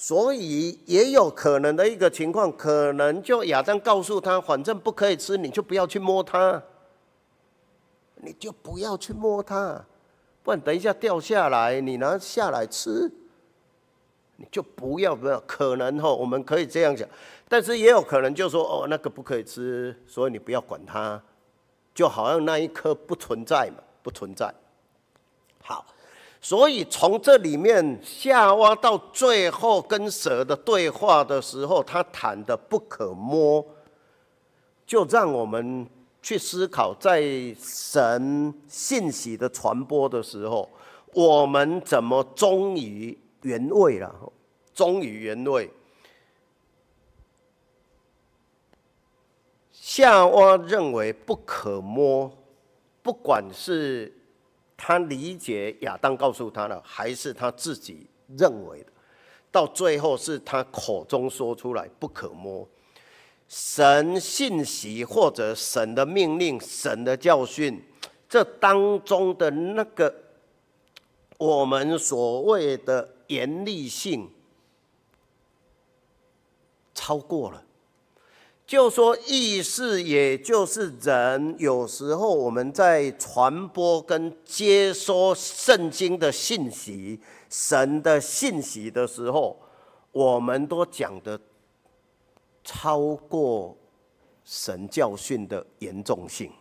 [0.00, 6.62] 所以也有可能的一个情况，可能就亚当告诉他，反正不可以吃，你就不要去摸它，
[8.14, 9.84] 你就不要去摸它，
[10.44, 13.10] 不然等一下掉下来，你拿下来吃，
[14.36, 17.06] 你就不要不要，可能吼，我们可以这样讲，
[17.48, 21.20] 但是也有可能就说哦，那个不可以吃，所以你不要管它，
[21.92, 24.54] 就好像那一颗不存在嘛，不存在。
[25.60, 25.84] 好，
[26.40, 33.64] 所以从这里面夏娃到最后跟蛇的对话的时候，他谈的不可摸，
[34.86, 35.86] 就让我们
[36.22, 37.22] 去思考，在
[37.58, 40.68] 神信息的传播的时候，
[41.14, 43.18] 我们怎么忠于。
[43.42, 44.12] 原味了，
[44.74, 45.70] 忠于原味。
[49.70, 52.28] 夏娃认为不可摸，
[53.00, 54.12] 不管是
[54.78, 58.06] 他理解亚当告诉他的，还是他自己
[58.38, 58.90] 认为的，
[59.52, 62.66] 到最后是他口中说出来不可摸。
[63.46, 67.82] 神信息或者神的命令、神的教训，
[68.26, 70.14] 这当中的那个
[71.36, 73.16] 我们所谓的。
[73.28, 74.26] 严厉性
[76.94, 77.62] 超过了，
[78.68, 89.58] 就说意识，也就是人有时候我们在传播跟接收圣经的信息、神的信息的时候，
[90.12, 91.40] 我们都讲的
[92.62, 93.74] 超过
[94.44, 96.52] 神教训的严重性，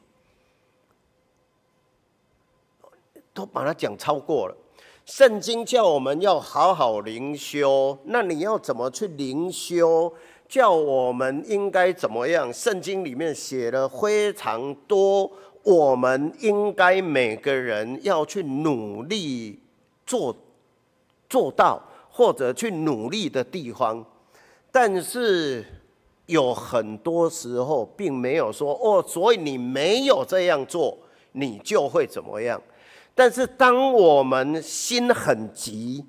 [3.33, 4.55] 都把它讲超过了。
[5.03, 10.13] 圣经叫我们要好好灵修，那你要怎么去灵修？
[10.47, 12.51] 叫我们应该怎么样？
[12.53, 15.29] 圣经里面写了非常多，
[15.63, 19.59] 我们应该每个人要去努力
[20.05, 20.35] 做
[21.29, 24.05] 做到，或者去努力的地方。
[24.71, 25.65] 但是
[26.27, 30.97] 有很多时候并没有说哦，所以你没有这样做，
[31.33, 32.61] 你就会怎么样？
[33.13, 36.05] 但是，当我们心很急，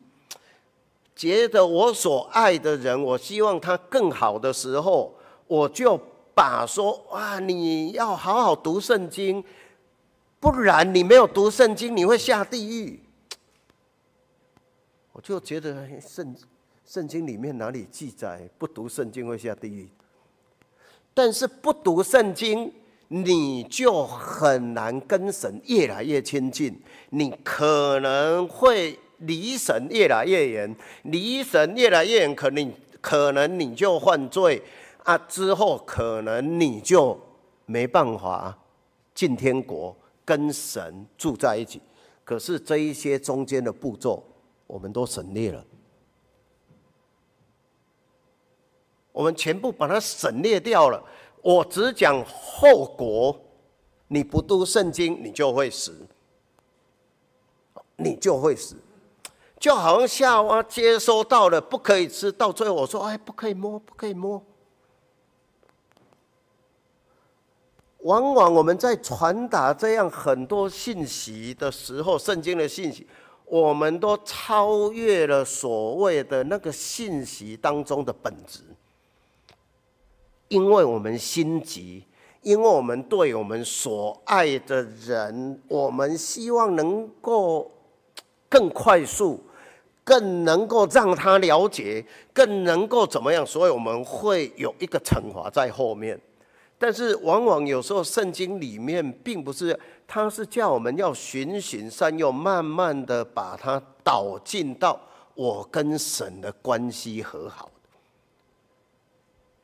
[1.19, 5.13] 觉得我所爱的人，我希望他更好的时候，
[5.49, 6.01] 我就
[6.33, 9.43] 把说：哇，你要好好读圣经，
[10.39, 13.03] 不然你没有读圣经，你会下地狱。
[15.11, 16.37] 我就觉得圣
[16.87, 19.91] 圣经里面哪里记载不读圣经会下地狱？
[21.13, 22.73] 但是不读圣经。
[23.11, 26.79] 你就很难跟神越来越亲近，
[27.09, 34.63] 你可能会离神越来越远，离神越来越远，可能可能你就犯罪
[35.05, 37.19] 啊，之后可能你就
[37.67, 38.57] 没办法
[39.15, 41.81] 进天国跟神住在一起。
[42.25, 44.23] 可是这一些中间的步骤，
[44.67, 45.65] 我们都省略了，
[49.13, 51.03] 我们全部把它省略掉了。
[51.41, 53.41] 我只讲后果，
[54.09, 56.07] 你不读圣经，你就会死，
[57.97, 58.77] 你就会死，
[59.59, 64.43] 就好像夏娃接收到了不可以吃，到最后我说：“哎，不可以摸，不可以摸。”
[68.03, 73.05] 往往我们在传达这样很多信息的时候，圣经的信息，
[73.45, 78.61] 我们都超越了所谓的那个信息当中的本质。
[80.47, 82.05] 因为我们心急，
[82.43, 87.71] 因为我们对我们所爱的人，我们希望能够
[88.49, 89.45] 更快速，
[90.09, 96.19] 更能够让他了解，更能够怎么样，所以我们会有一个惩罚在后面。
[96.79, 104.99] 但是往往有时候圣经里面并不是，他是叫我们要循循善诱，慢慢的把它导进到
[105.35, 107.71] 我跟神的关系和好。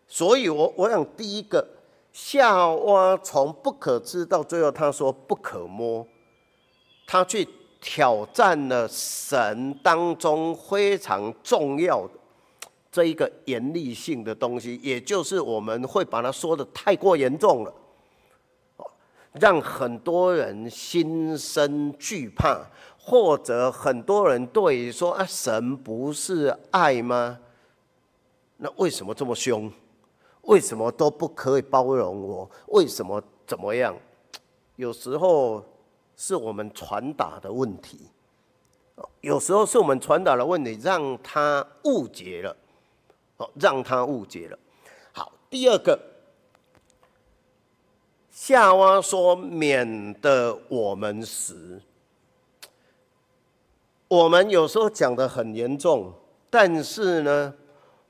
[0.07, 1.67] 所以，我我想第一个，
[2.13, 6.07] 夏娃从不可知到最后，他说不可摸，
[7.07, 7.49] 他去
[7.87, 12.15] 挑战了神当中非常重要的
[12.91, 17.75] 这一个严厉性的东西，也就是我们会把它说得太过严重了，
[19.33, 22.59] 让很多人心生惧怕，
[22.99, 27.39] 或者很多人对于说啊，神不是爱吗？
[28.57, 29.71] 那为什么这么凶？
[30.43, 32.51] 为什么都不可以包容我？
[32.69, 33.95] 为什么怎么样？
[34.77, 35.63] 有时候
[36.17, 38.09] 是我们传达的问题，
[39.21, 42.57] 有时候是我们传达的问题，让他误解了，
[43.37, 44.59] 哦，让他误解了。
[45.13, 45.99] 好，第二个，
[48.31, 51.81] 夏娃说：“免得我们死。”
[54.09, 56.13] 我们有时候讲得很严重，
[56.51, 57.55] 但是呢？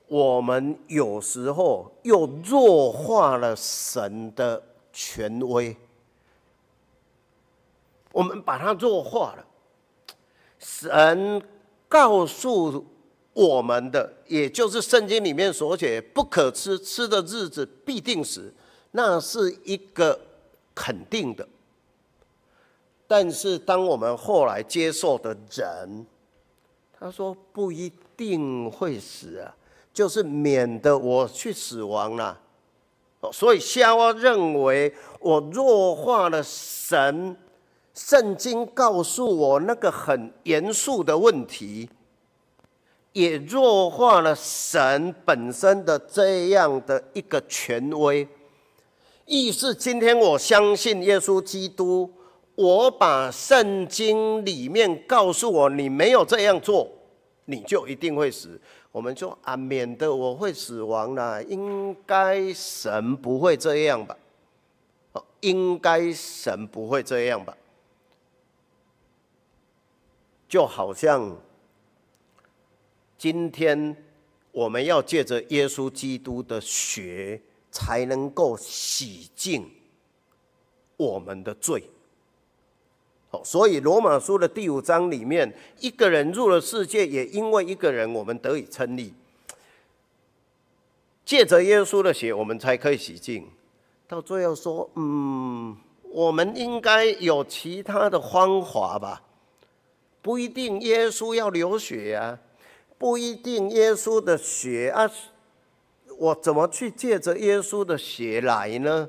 [0.07, 4.61] 我们有时候又弱化了神的
[4.93, 5.75] 权威，
[8.15, 9.45] 我们把它弱化了。
[10.57, 11.41] 神
[11.89, 12.85] 告诉
[13.33, 18.53] 我们的，也就是圣经里面所写不可吃，吃的日子必定死，
[18.91, 20.17] 那是一个
[20.73, 21.45] 肯定的。
[23.05, 26.05] 但是当我们后来接受的人，
[26.97, 29.53] 他说不一定会死啊，
[29.93, 32.39] 就是免得我去死亡了。
[33.33, 37.35] 所以夏娃认为我弱化了神，
[37.95, 41.89] 圣经告诉我那个很严肃的问题，
[43.13, 48.27] 也弱化了神本身的这样的一个权威。
[49.25, 52.11] 意思今天我相信耶稣基督，
[52.55, 56.87] 我把圣经里面告诉我，你没有这样做，
[57.45, 58.59] 你就一定会死。
[58.91, 64.17] 我们就啊，免得我会死亡啦，应该神不会这样吧？
[65.13, 67.55] 哦，应该神不会这样吧？
[70.55, 71.35] 就好像
[73.17, 73.93] 今天
[74.53, 79.69] 我们要借着耶稣基督的血，才能够洗净
[80.95, 81.83] 我们的罪。
[83.43, 89.13] 所以，罗马书的第五章里面，一个人入了世界，也因为一个人，我们得以称义。
[91.25, 93.45] 借着耶稣的血，我们才可以洗净。
[94.07, 99.21] 到最后说，嗯，我们应该有其他的方法吧？
[100.25, 102.39] 不一定耶稣要流血呀，
[102.97, 105.07] 不一定耶稣的血啊，
[106.17, 109.07] 我怎么去借着耶稣的血来呢？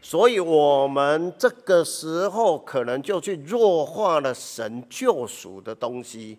[0.00, 6.38] 所以，我们这个时候可能就去弱化了神救赎的东西，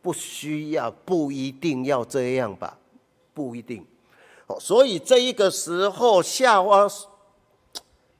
[0.00, 2.78] 不需要，不一定要这样吧？
[3.34, 3.86] 不一定。
[4.58, 6.88] 所以这一个时候，夏娃，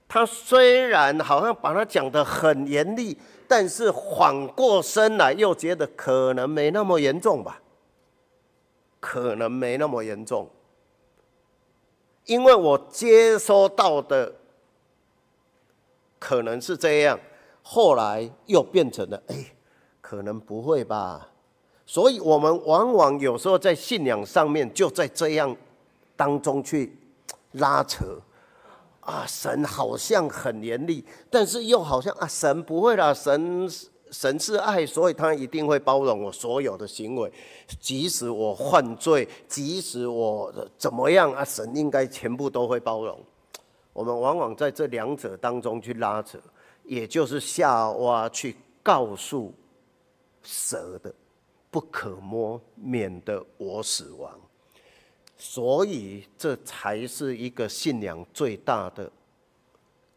[0.06, 3.16] 他虽然好像把他讲得很严厉，
[3.54, 7.60] 但是缓过身来又觉得可能没那么严重吧？
[8.98, 10.48] 可能没那么严重。
[12.24, 14.32] 因为我接收到的
[16.18, 17.20] 可能是这样，
[17.62, 19.54] 后来又变成了哎，
[20.00, 21.28] 可能不会吧？
[21.84, 25.54] 所以我们往往有时候在信仰上面就在这样
[26.16, 26.96] 当中去
[27.50, 28.18] 拉扯
[29.02, 33.68] 啊，神好像很严厉，但是又好像啊，神不会啦，神。
[34.12, 37.32] 神是爱，所以他一定会包容我所有的行为，
[37.80, 43.18] 即使我犯罪，即使我怎么样啊，神应该全部都会包容。
[43.94, 46.38] 我们往往在这两者当中去拉扯，
[46.84, 49.50] 也就是夏娃去告诉
[50.42, 51.10] 蛇的，
[51.70, 54.30] 不可摸，免得我死亡。
[55.44, 59.10] 所以这才是一个信仰最大的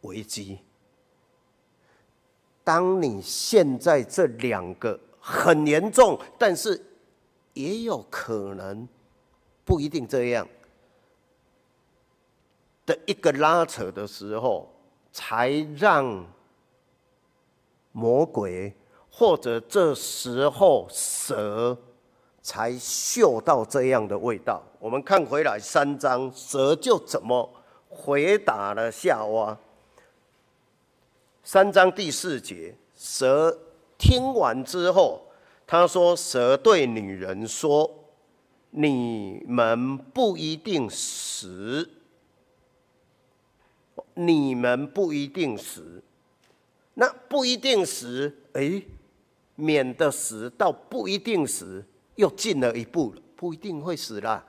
[0.02, 0.60] 危机。
[2.64, 6.80] 当你现在这两个很严重，但是
[7.56, 8.88] 也有可能
[9.66, 10.48] 不一定这样
[12.86, 14.72] 的一个拉扯的时候，
[15.12, 16.24] 才让
[17.92, 18.72] 魔鬼
[19.10, 21.76] 或者这时候蛇
[22.46, 24.62] 才嗅到这样的味道。
[24.78, 27.50] 我们看回来三章，蛇就怎么
[27.90, 29.58] 回答了夏娃。
[31.42, 33.58] 三章第四节，蛇
[33.98, 35.26] 听完之后，
[35.66, 37.90] 他说：“蛇对女人说，
[38.70, 41.90] 你们不一定死，
[44.14, 46.04] 你们不一定死。
[46.94, 48.84] 那不一定死，哎，
[49.56, 51.84] 免得死到不一定死，
[52.16, 54.44] 又进了一步了，不一定会死啦。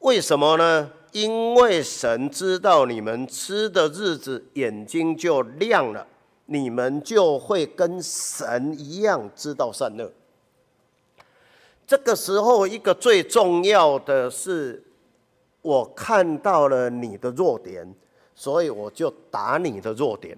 [0.00, 6.04] 为什么呢？”因为神知道你们吃的日子，眼睛就亮了，
[6.46, 10.10] 你们就会跟神一样知道善恶。
[11.86, 14.82] 这个时候，一个最重要的是，
[15.62, 17.94] 我看到了你的弱点，
[18.34, 20.36] 所以我就打你的弱点。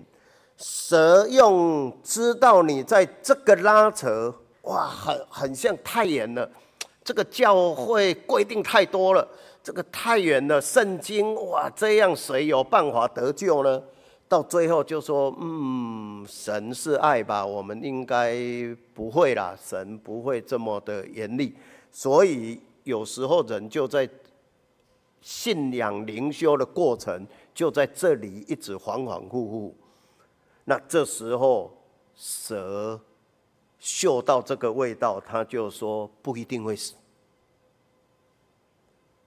[0.58, 4.34] 蛇用知道你在这个拉扯，
[4.66, 6.48] 哇，很很像太严了，
[7.02, 9.26] 这个教会规定太多了。
[9.62, 13.82] 这个太远了，圣经哇，这样谁有办法得救呢？
[14.28, 18.36] 到最后就说，嗯，神是爱吧，我们应该
[18.94, 21.52] 不会啦，神不会这么的严厉。
[21.90, 24.08] 所以有时候人就在
[25.20, 29.72] 信仰灵修的过程，就在这里一直恍恍惚惚。
[30.64, 31.72] 那这时候
[32.14, 33.00] 蛇
[33.86, 36.96] 嗅到这个味道，他就说不一定会死。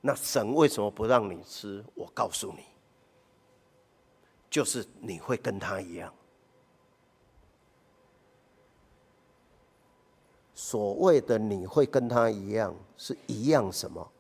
[0.02, 1.82] 那神为什么不让你吃？
[1.96, 2.66] 我告诉你，
[4.50, 6.14] 就是你会跟他一样。
[10.54, 14.12] 所谓的你会跟他一样，是一样什么？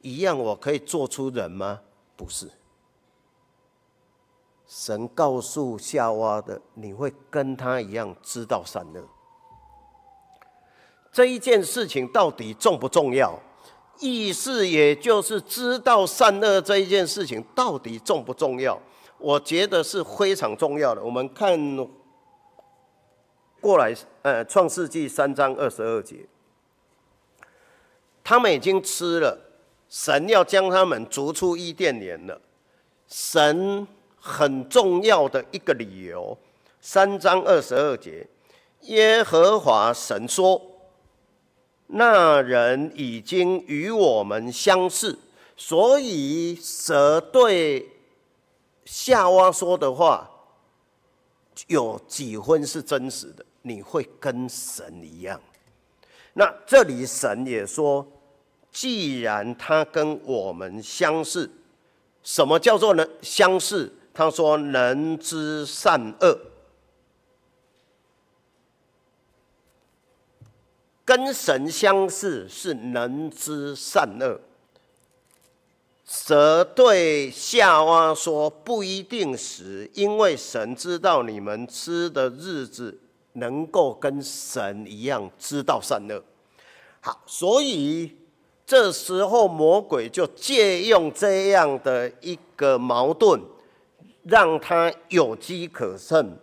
[0.00, 1.82] 一样我可以做出人吗？
[2.16, 2.50] 不是。
[4.66, 9.06] 神告诉夏娃的，你会跟他一样知道善恶。
[11.12, 13.38] 这一件事情到底重不重要？
[14.00, 18.80] 意思也就是知道善恶这一件事情到底重不重要？
[19.18, 21.02] 我觉得是非常重要的。
[21.02, 21.58] 我们看
[23.60, 23.92] 过来，
[24.22, 26.24] 呃，《创世纪》三章二十二节，
[28.22, 29.36] 他们已经吃了，
[29.88, 32.40] 神要将他们逐出伊甸园了。
[33.08, 33.84] 神
[34.20, 36.38] 很重要的一个理由，
[36.80, 38.24] 三章二十二节，
[38.82, 40.62] 耶和华神说。
[41.88, 45.18] 那人已经与我们相似，
[45.56, 47.88] 所以蛇对
[48.84, 50.30] 夏娃说的话
[51.66, 53.44] 有几分是真实的？
[53.62, 55.40] 你会跟神一样。
[56.34, 58.06] 那这里神也说，
[58.70, 61.50] 既然他跟我们相似，
[62.22, 63.92] 什么叫做呢相似？
[64.12, 66.38] 他说能知善恶。
[71.08, 74.38] 跟神相似是能知善恶。
[76.04, 83.00] 蛇对夏娃说：“不一定死，因为神知道你们吃的日子
[83.32, 86.22] 能够跟神一样知道善恶。”
[87.00, 88.14] 好，所以
[88.66, 93.40] 这时候魔鬼就借用这样的一个矛盾，
[94.24, 96.36] 让他有机可乘。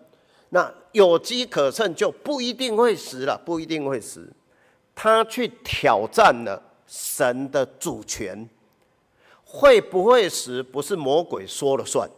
[0.50, 4.28] 那有机可乘就不一定会死了，不一定会死。
[4.96, 8.50] 他去挑战了神的主权，
[9.44, 10.64] 会不会死？
[10.64, 12.10] 不是魔鬼说了算，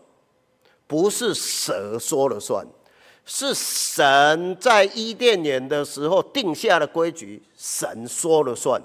[0.86, 2.66] 不是蛇说了算，
[3.26, 8.80] 是神在伊甸园的时候定下的规矩，神说了算。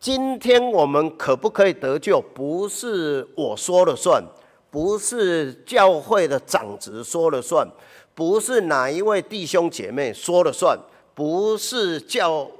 [0.00, 2.22] 今天我们可不可以得救？
[2.34, 4.24] 不是我说了算，
[4.70, 7.68] 不是教会的长子说了算，
[8.14, 10.78] 不是哪一位弟兄姐妹说了算，
[11.14, 12.50] 不是教。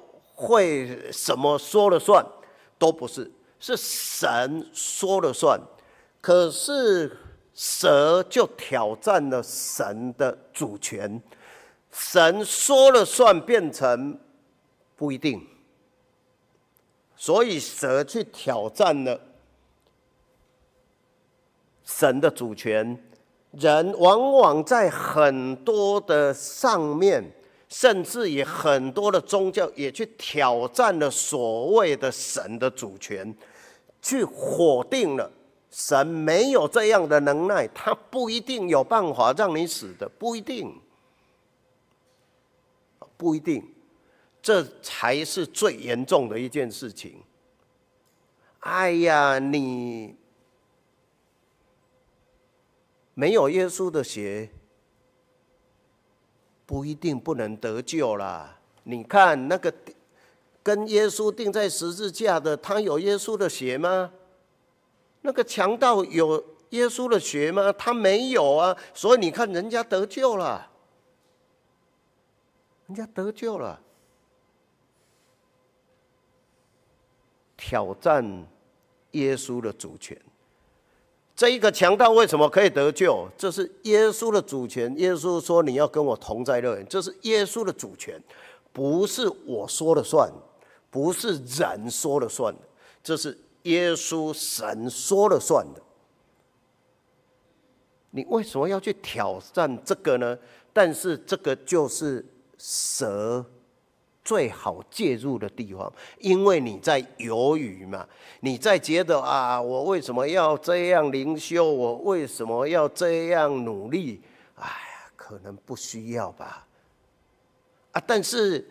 [0.41, 2.25] 会什么说了算，
[2.79, 5.61] 都不是，是神说了算。
[6.23, 7.15] 可是
[7.53, 11.21] 蛇就挑战了神的主权，
[11.93, 14.19] 神说了算变成
[14.97, 15.47] 不一定，
[17.17, 19.21] 所以蛇去挑战了
[21.85, 22.99] 神的主权。
[23.51, 27.31] 人往往在很多的上面。
[27.71, 33.35] 甚至也很多的宗教也去挑战了所谓的神的主权，
[34.03, 35.31] 去否定了
[35.71, 40.77] 神没有这样的能耐，他不一定有办法让你死的，不一定，
[43.17, 43.73] 不一定，
[44.43, 47.23] 这才是最严重的一件事情。
[48.59, 50.17] 哎呀，你
[53.15, 54.51] 没有耶稣的血。
[56.71, 58.57] 不一定不能得救啦。
[58.85, 59.75] 你看那个
[60.63, 64.13] 跟耶稣钉在十字架的，他有耶稣的血吗？
[65.23, 67.73] 那个强盗有耶稣的血吗？
[67.73, 68.77] 他没有啊。
[68.95, 70.71] 所以你看人家得救了，
[72.87, 73.81] 人家得救了。
[77.57, 78.47] 挑战
[79.11, 80.17] 耶稣的主权。
[81.41, 83.27] 这一个强盗为什么可以得救？
[83.35, 84.95] 这是耶稣的主权。
[84.99, 88.23] 耶稣说：“你要跟我同在乐园。”这是耶稣的主权，
[88.75, 90.31] 不是我说了算，
[90.91, 92.55] 不是人说了算，
[93.03, 95.81] 这是耶稣神说了算的。
[98.11, 100.39] 你为什么要去挑战这个呢？
[100.75, 102.23] 但是这个就是
[102.59, 103.43] 蛇。
[104.23, 108.07] 最好介入的地方，因为你在犹豫嘛，
[108.41, 111.65] 你在觉得啊，我为什么要这样灵修？
[111.65, 114.21] 我为什么要这样努力？
[114.57, 116.67] 哎呀，可能不需要吧。
[117.93, 118.69] 啊，但是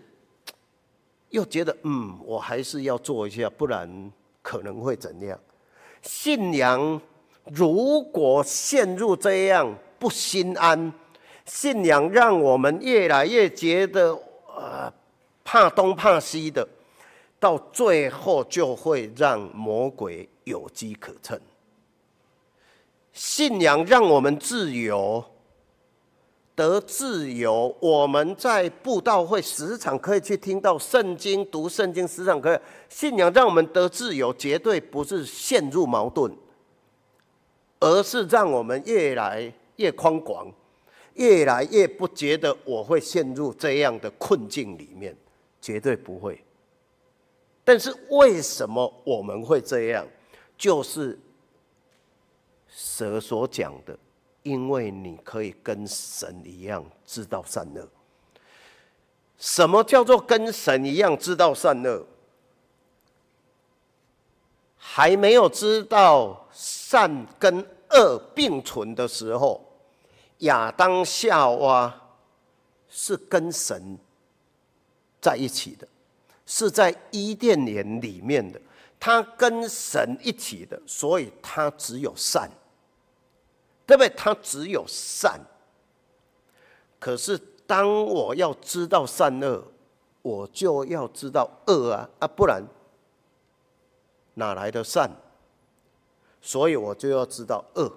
[1.30, 4.12] 又觉得，嗯，我还是要做一下，不然
[4.44, 5.38] 可能会怎样？
[6.04, 7.02] 信仰
[7.46, 10.94] 如果陷入这样不心安，
[11.46, 14.18] 信仰让我们越来越觉得，
[14.56, 14.94] 呃。
[15.52, 16.68] 怕东怕西的，
[17.40, 21.42] 到最后就会让魔鬼有机可乘。
[23.14, 25.26] 信仰让我们自由，
[26.54, 27.76] 得自由。
[27.80, 32.60] 我们在布道会时常可以去听到圣经，读圣经时常可以。
[32.88, 36.32] 信仰让我们得自由，绝对不是陷入矛盾，
[37.80, 40.54] 而是让我们越来越宽广，
[41.16, 45.18] 越来越不觉得我会陷入这样的困境里面。
[45.62, 46.44] 绝对不会。
[47.64, 50.08] 但是为什么我们会这样？
[50.58, 51.18] 就是
[52.68, 53.98] 蛇所讲的，
[54.44, 57.88] 因为你可以跟神一样知道善恶。
[59.38, 62.06] 什么叫做跟神一样知道善恶？
[64.76, 67.60] 还没有知道善跟
[67.92, 69.64] 恶并存的时候，
[70.40, 72.02] 亚当夏娃
[72.90, 73.98] 是跟神
[75.22, 75.88] 在一起的，
[76.46, 78.60] 是在伊甸园里面的，
[79.00, 82.50] 他跟神一起的，所以他只有善，
[83.86, 84.10] 对不对？
[84.16, 85.40] 他只有善。
[87.00, 87.40] 可是。
[87.70, 89.64] 当我要知道善恶，
[90.24, 92.28] 我就要知道恶啊啊！
[92.28, 92.64] 不然
[94.34, 95.08] 哪来的善？
[96.42, 97.94] 所以我就要知道恶。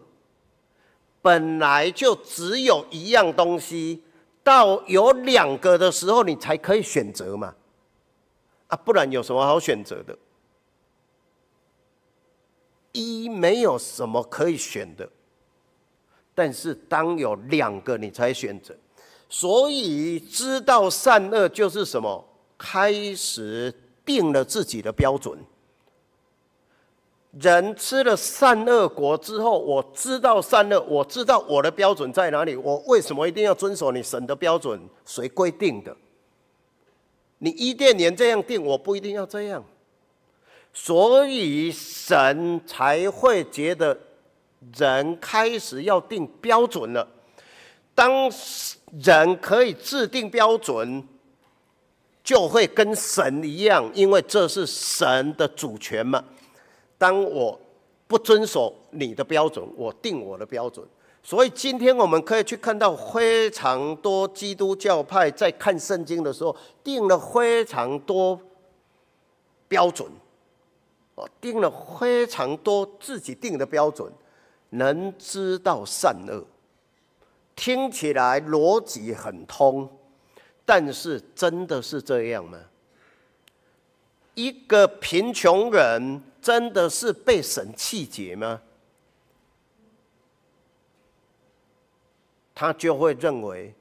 [1.22, 4.04] 本来就只有一样东西，
[4.42, 7.54] 到有两个的时候，你才可以选择嘛。
[8.68, 10.16] 啊，不然有什么好选择的？
[12.92, 15.08] 一没有什么可以选的，
[16.34, 18.74] 但是当有两个，你才选择。
[19.28, 22.28] 所以知道善恶就是什么？
[22.58, 23.74] 开始
[24.04, 25.36] 定了自己的标准。
[27.40, 32.54] 人吃了善恶果之后，我知道善恶，我知道我的标准在哪里。
[32.56, 34.78] 我为什么一定要遵守你神的标准？
[35.06, 35.96] 谁规定的？
[37.38, 39.64] 你伊甸园这样定，我不一定要这样。
[40.74, 43.98] 所以神才会觉得
[44.76, 47.08] 人开始要定标准了。
[47.94, 48.30] 当
[49.02, 51.02] 人可以制定标准，
[52.22, 56.22] 就会跟神一样，因为这是神的主权嘛。
[57.02, 57.58] 当我
[58.06, 60.86] 不遵守你的标准，我定我的标准。
[61.20, 68.40] 所以今天我们可以去看到非常多基督教派在看圣经的时候，定了非常多
[69.66, 70.08] 标准，
[71.16, 74.08] 哦，定了非常多自己定的标准，
[74.70, 76.44] 能知道善恶。
[77.56, 79.88] 听起来逻辑很通，
[80.64, 82.60] 但是真的是这样吗？
[84.34, 88.60] 一个贫穷人真的是被神弃绝吗？
[92.54, 93.72] 他就会认为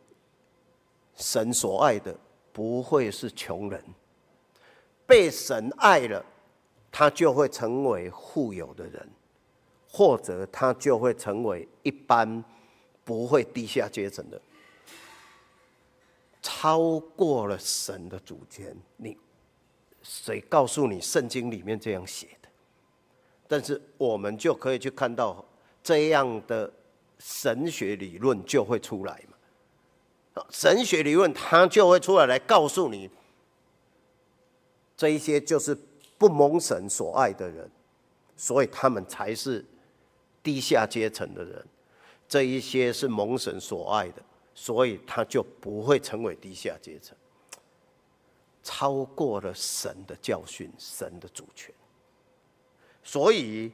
[1.15, 2.15] 神所爱的
[2.53, 3.83] 不会是穷人，
[5.05, 6.23] 被神爱了，
[6.89, 9.09] 他就会成为富有的人，
[9.89, 12.43] 或者他就会成为一般。
[13.03, 14.39] 不会低下阶层的，
[16.39, 18.77] 超过了神的主权。
[18.95, 19.17] 你
[20.03, 22.27] 谁告诉你圣经里面这样写？
[23.51, 25.43] 但是我们就可以去看到
[25.83, 26.71] 这样的
[27.19, 30.41] 神学理论就会出来嘛。
[30.49, 33.09] 神学理论它就会出来来告诉你，
[34.95, 35.77] 这一些就是
[36.17, 37.69] 不蒙神所爱的人，
[38.37, 39.65] 所以他们才是
[40.41, 41.67] 低下阶层的人。
[42.29, 44.23] 这一些是蒙神所爱的，
[44.55, 47.13] 所以他就不会成为低下阶层，
[48.63, 51.75] 超过了神的教训、神的主权。
[53.03, 53.71] 所以，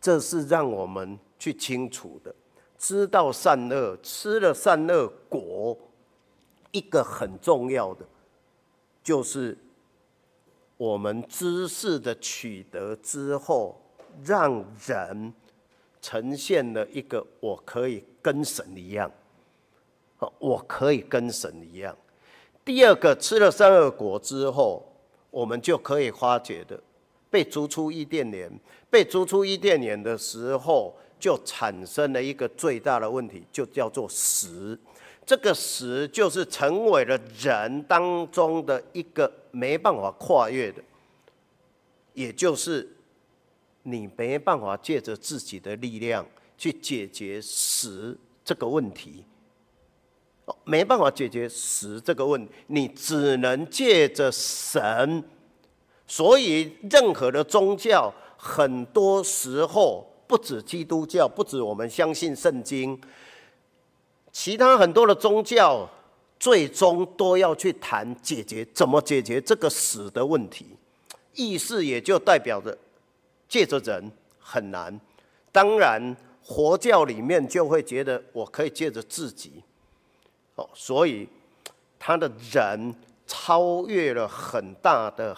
[0.00, 2.34] 这是让我们去清楚的，
[2.78, 5.76] 知道善恶，吃了善恶果，
[6.72, 8.06] 一个很重要的，
[9.02, 9.56] 就是
[10.76, 13.80] 我们知识的取得之后，
[14.24, 15.32] 让人。
[16.02, 19.12] 呈现了一个我可以跟神一样，
[20.38, 21.94] 我可以跟神一样。
[22.64, 24.82] 第二个，吃了善恶果之后，
[25.30, 26.82] 我们就可以发觉的，
[27.30, 28.50] 被逐出伊甸园，
[28.90, 34.78] 被逐出伊甸园的时候，就产生了一个最大的问题，就叫做死。
[35.24, 40.82] 这个死就是成为了人当中的一个没办法跨越的，
[42.14, 42.96] 也就是。
[43.82, 46.24] 你没办法借着自己的力量
[46.58, 49.24] 去解决死这个问题，
[50.64, 55.24] 没办法解决死这个问题，你只能借着神。
[56.10, 63.00] 所以，任何的宗教，很多时候不止基督教，不止我们相信圣经，
[64.32, 65.88] 其他很多的宗教，
[66.40, 70.66] 最终都要去谈解决怎么解决这个死的问题。
[71.34, 72.76] 意思也就代表着。
[73.48, 75.00] 借着人很难，
[75.50, 79.62] 当然佛教里面就会觉得我可以借着自己，
[80.54, 81.28] 哦，所以
[81.98, 82.94] 他的人
[83.26, 85.36] 超越了很大的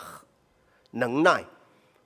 [0.92, 1.44] 能耐，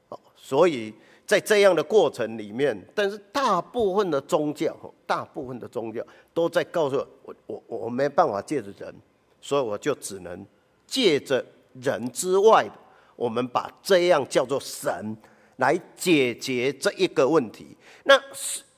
[0.09, 0.93] 哦，所以
[1.27, 4.77] 在这样的过程里面，但是大部分的宗教，
[5.07, 8.95] 大部分的宗教都在告诉我，我我我没办法借着人，
[9.41, 10.47] 所以我就只能
[10.87, 11.45] 借着
[11.83, 12.73] 人之外的，
[13.17, 15.17] 我们把这样叫做神
[15.57, 17.77] 来解决这一个问题。
[18.05, 18.15] 那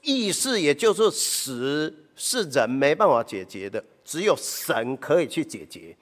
[0.01, 5.95] 意思也就是死是人没办法解决的，只有神可以去解决。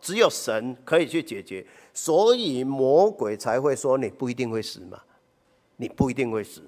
[0.00, 5.00] 只有神可以去解决，所以魔鬼才会说你不一定会死嘛，
[5.76, 6.62] 你不一定会死，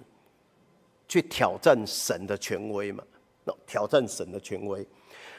[1.09, 3.03] 去挑战神的权威嘛，
[3.67, 4.87] 挑战神的权威。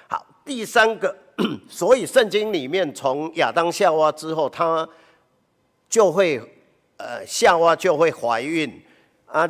[0.08, 1.16] 好，第三个，
[1.68, 4.88] 所以圣经里面从亚当夏娃之后，他
[5.90, 6.40] 就会
[6.98, 8.82] 呃夏娃就会怀孕
[9.26, 9.50] 啊，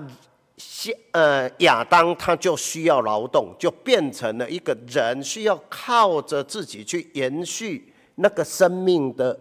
[0.58, 7.94] 夏呃亚当他就需要劳动，就变成了一个人需要靠着自己去延续。
[8.16, 9.38] 那个生命的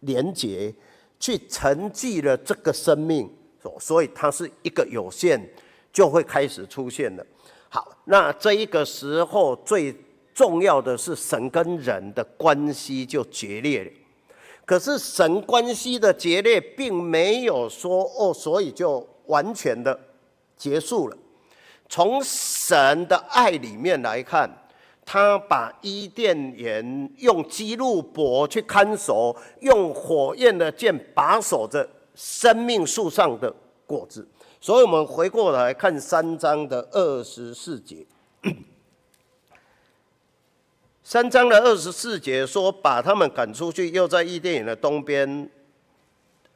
[0.00, 0.74] 连结，
[1.20, 3.30] 去承继了这个生命，
[3.78, 5.40] 所以它是一个有限，
[5.92, 7.24] 就会开始出现了。
[7.68, 9.94] 好，那这一个时候最
[10.34, 13.90] 重要的是神跟人的关系就决裂了。
[14.64, 19.98] 可是神关系的决裂，并没有说哦，所以就完全的
[20.56, 21.16] 结束了。
[21.88, 24.50] 从神的爱里面来看。
[25.10, 33.50] 他把伊甸园用基路伯去看守，用火焰的剑把守着生命树上的
[33.86, 34.28] 果子。
[34.60, 38.04] 所以，我们回过来看三章的二十四节。
[41.02, 45.48] 三章的二十四节说，把他们赶出去，又在伊甸园的东边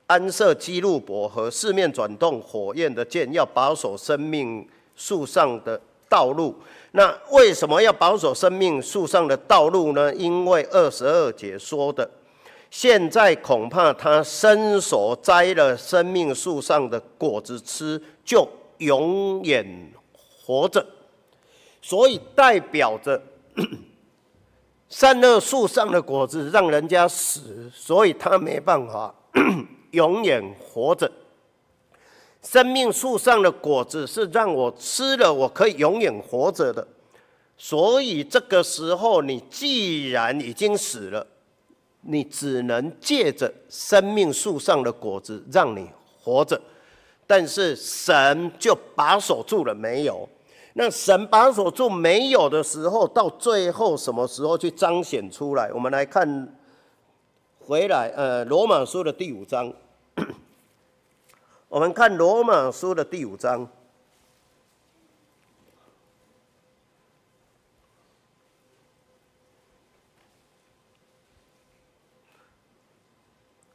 [0.08, 6.54] 安设基路伯和四面转动火焰的剑，要把守生命树上的道路。
[6.94, 10.14] 那为什么要保守生命树上的道路呢？
[10.14, 12.08] 因为二十二节说的，
[12.70, 18.46] 现在恐怕他伸手摘了生命树上的果子吃，就
[18.78, 19.92] 永远
[20.44, 20.86] 活着。
[21.80, 23.20] 所以代表着
[24.88, 29.14] 善恶树上的果子让人家死，所以他没办法
[29.92, 31.10] 永远活着。
[32.42, 36.86] 生命树上的果子是让我吃了，我可以永远活着的。
[37.56, 41.24] 所以这个时候，你既然已经死了，
[42.00, 45.88] 你只能借着生命树上的果子让你
[46.20, 46.60] 活着。
[47.24, 50.28] 但是神就把守住了，没有。
[50.74, 55.70] 那神把守住没有的时候，到最后什么时候去彰显出来？
[55.72, 56.52] 我们来看，
[57.60, 59.72] 回来，呃，罗马书的第五章。
[61.72, 63.66] 我们看罗马书的第五章，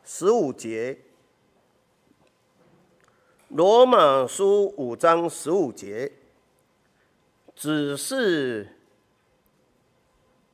[0.04, 1.00] 十五节。
[3.48, 6.12] 罗马书五章十五节，
[7.56, 8.78] 只是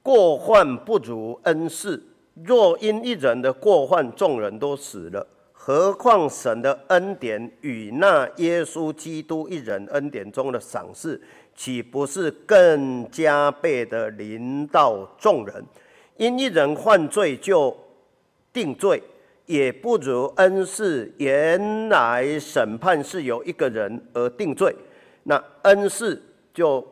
[0.02, 2.02] 过患不如恩赐，
[2.36, 5.28] 若因一人的过患，众人都死了。
[5.66, 11.22] 何况神的恩典与那耶稣基督一人恩典中的赏赐，
[11.56, 15.64] 岂不是更加倍的临到众人？
[16.18, 17.74] 因一人犯罪就
[18.52, 19.02] 定罪，
[19.46, 21.10] 也不如恩赐。
[21.18, 24.76] 原来审判是由一个人而定罪，
[25.24, 26.22] 那恩赐
[26.54, 26.86] 就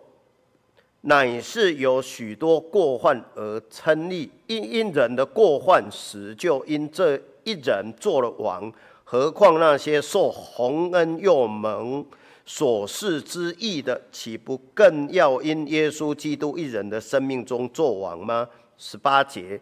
[1.01, 4.31] 乃是由许多过犯而称义。
[4.47, 7.21] 因因人的过犯时，就因这。
[7.43, 8.71] 一人做了王，
[9.03, 12.05] 何况那些受洪恩又蒙
[12.45, 18.47] 所赐之意的，岂不更要因耶稣基督一人的生命中做王吗？
[18.77, 19.59] 十八节，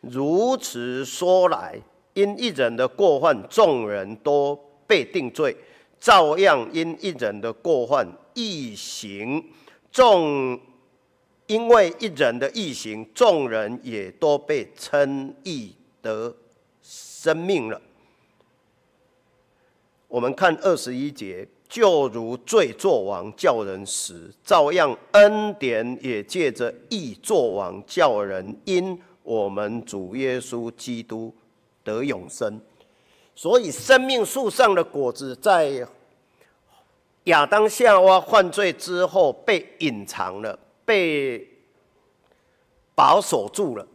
[0.00, 1.78] 如此说来，
[2.14, 5.52] 因一人的过犯，众人都被定罪；
[5.98, 9.44] 照样因一人的过犯，义行
[9.90, 10.58] 众
[11.46, 16.32] 因为一人的异行，众人也都被称义得
[17.22, 17.78] 生命了。
[20.08, 31.30] 我们看二十一节，就如罪作王叫人死，照样恩典也借着义作王叫人因我们主耶稣基督
[31.84, 32.58] 得永生。
[33.34, 35.86] 所以生命树上的果子在
[37.24, 41.46] 亚当夏娃犯罪之后被隐藏了，被
[42.94, 43.86] 保守住了。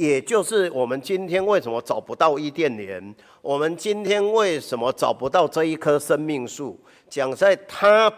[0.00, 3.14] 也就是我们今天为什么找不到伊甸园？
[3.42, 6.80] 我们今天为什么找不到这一棵生命树？
[7.10, 8.10] 讲在他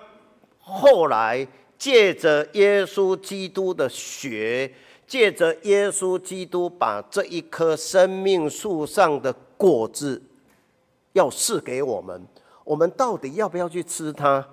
[0.61, 1.45] 后来
[1.77, 4.73] 借着耶稣基督的血，
[5.09, 10.23] 借着耶稣基督把这一棵生命树上的果子
[11.15, 12.25] 要赐给我们，
[12.63, 14.47] 我们到底要不要去吃它？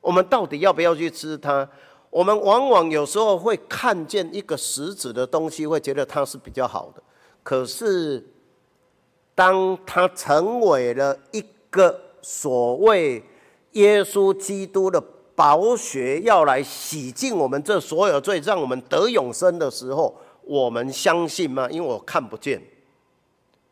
[0.00, 1.68] 我们到底要不要去吃它？
[2.12, 7.02] 我们往往有时候会看见一个实质的东西，会觉得它是比较好的。
[7.42, 8.22] 可是，
[9.34, 13.24] 当它成为了一个所谓
[13.72, 15.02] 耶稣基督的
[15.34, 21.66] 宝血，要来洗净我们这所有罪，让我们得永生的时候，我们相信吗？
[21.70, 22.62] 因为我看不见，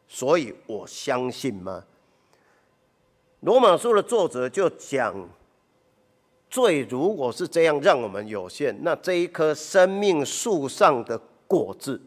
[0.09, 1.84] 所以我相信吗？
[3.41, 5.28] 罗马书的作者就讲。
[6.51, 12.01] 罪如果是这样让我们有限，那这一棵生命树上的果子，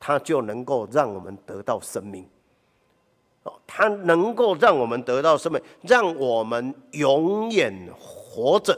[0.00, 2.26] 它就能够让我们得到生命。
[3.44, 8.76] 哦，它能够让我们得到生命，让我们永远活着。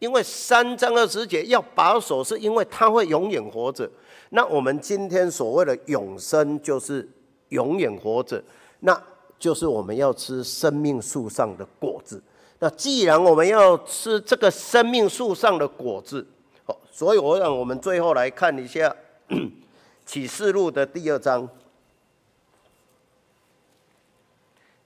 [0.00, 3.88] 因为三章二十节要保守，是因为它会永远活着。
[4.30, 7.08] 那我们今天所谓的永生，就是
[7.50, 8.42] 永远活着，
[8.80, 9.00] 那
[9.38, 12.22] 就是我们要吃生命树上的果子。
[12.60, 16.26] 那既然我们要吃这个生命树上的果子，
[16.64, 18.94] 好，所以我让我们最后来看一下
[20.04, 21.48] 启示录的第二章。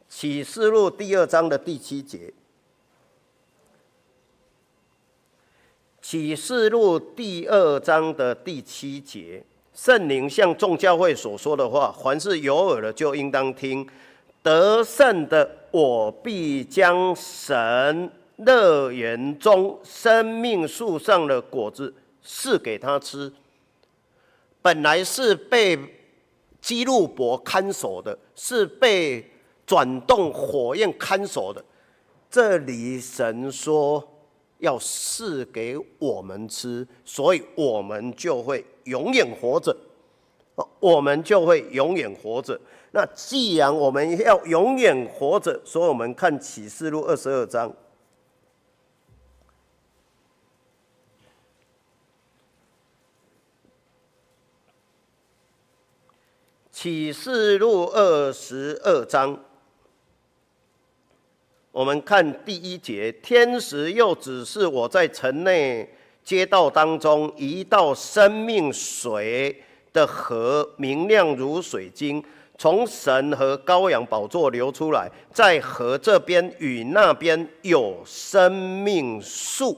[0.08, 2.34] 启示录第二章的第七节。
[6.02, 9.42] 启示录第二章的第七节，
[9.72, 13.88] 圣灵向众教会所说的话，凡是有耳的就应当听。
[14.42, 21.92] 得胜的，我必将神乐园中生命树上的果子
[22.22, 23.32] 赐给他吃。
[24.60, 25.78] 本来是被
[26.60, 29.28] 基路伯看守的，是被
[29.66, 31.64] 转动火焰看守的。
[32.30, 34.06] 这里神说
[34.58, 39.76] 要赐给我们吃，所以我们就会永远活着。
[40.78, 42.60] 我们就会永远活着。
[42.94, 47.74] 那既然我们要永远活着，所以我们看启示录二十二章。
[56.70, 59.38] 启示录二十二章，
[61.70, 65.88] 我们看第一节，天使又指示我在城内
[66.22, 69.62] 街道当中一道生命水
[69.94, 72.22] 的河，明亮如水晶。
[72.62, 79.76] 从神和羔羊宝座流出来，在河这边与那边有生命树，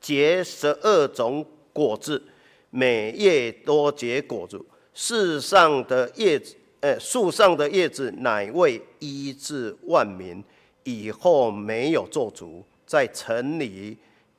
[0.00, 1.44] 结十二种
[1.74, 2.22] 果子，
[2.70, 4.58] 每叶多结果子。
[4.94, 10.42] 世上的叶子，呃，树上的叶子乃为医治万民。
[10.84, 13.94] 以后没有做主，在城里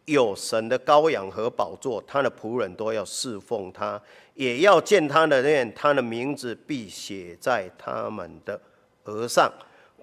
[0.06, 4.02] 有神的羔羊和宝座，他的仆人都要侍奉他。
[4.38, 8.62] 也要见他的面，他的名字必写在他们的
[9.06, 9.52] 额上，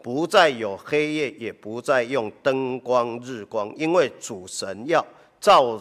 [0.02, 5.06] 不再有黑夜，也不再用灯光日光，因为主神要
[5.40, 5.80] 照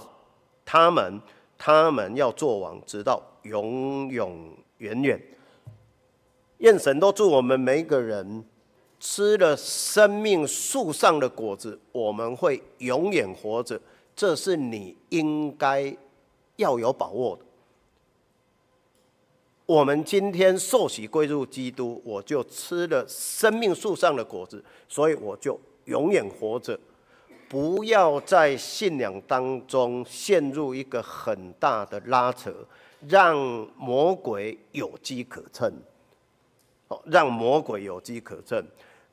[0.64, 1.20] 他们，
[1.58, 5.20] 他们要做王，直到永永远远。
[6.60, 8.46] 愿神都祝我们每一个人
[9.00, 13.82] 吃了生命树上的果子，我们会永远活着，
[14.16, 15.92] 这是你应该
[16.58, 17.44] 要有把握的。
[19.66, 26.78] 我们今天受洗归入基督，我就吃了生命树上的果子，所以我就永远活着。
[27.48, 32.54] 不要在信仰当中陷入一个很大的拉扯，
[33.08, 33.38] 让
[33.78, 35.72] 魔鬼有机可乘。
[36.90, 38.62] 哦，让魔鬼有机可乘。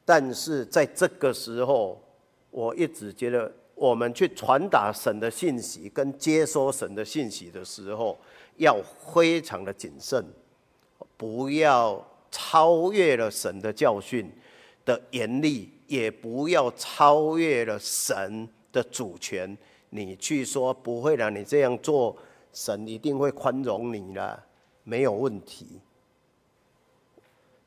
[0.04, 2.02] 但是在这个时候，
[2.50, 8.18] 我一直觉得，我们去传达神的信息跟接收神的信息的时候，
[8.56, 8.76] 要
[9.14, 10.24] 非常的谨慎。
[11.16, 14.30] 不要超越了神的教训
[14.84, 19.56] 的严厉，也不要超越了神的主权。
[19.90, 22.16] 你去说不会让你这样做，
[22.52, 24.42] 神一定会宽容你了，
[24.84, 25.80] 没有问题。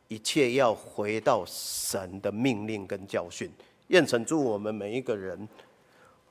[0.07, 3.51] 一切要回到神的命令跟教训。
[3.87, 5.47] 愿神祝我们每一个人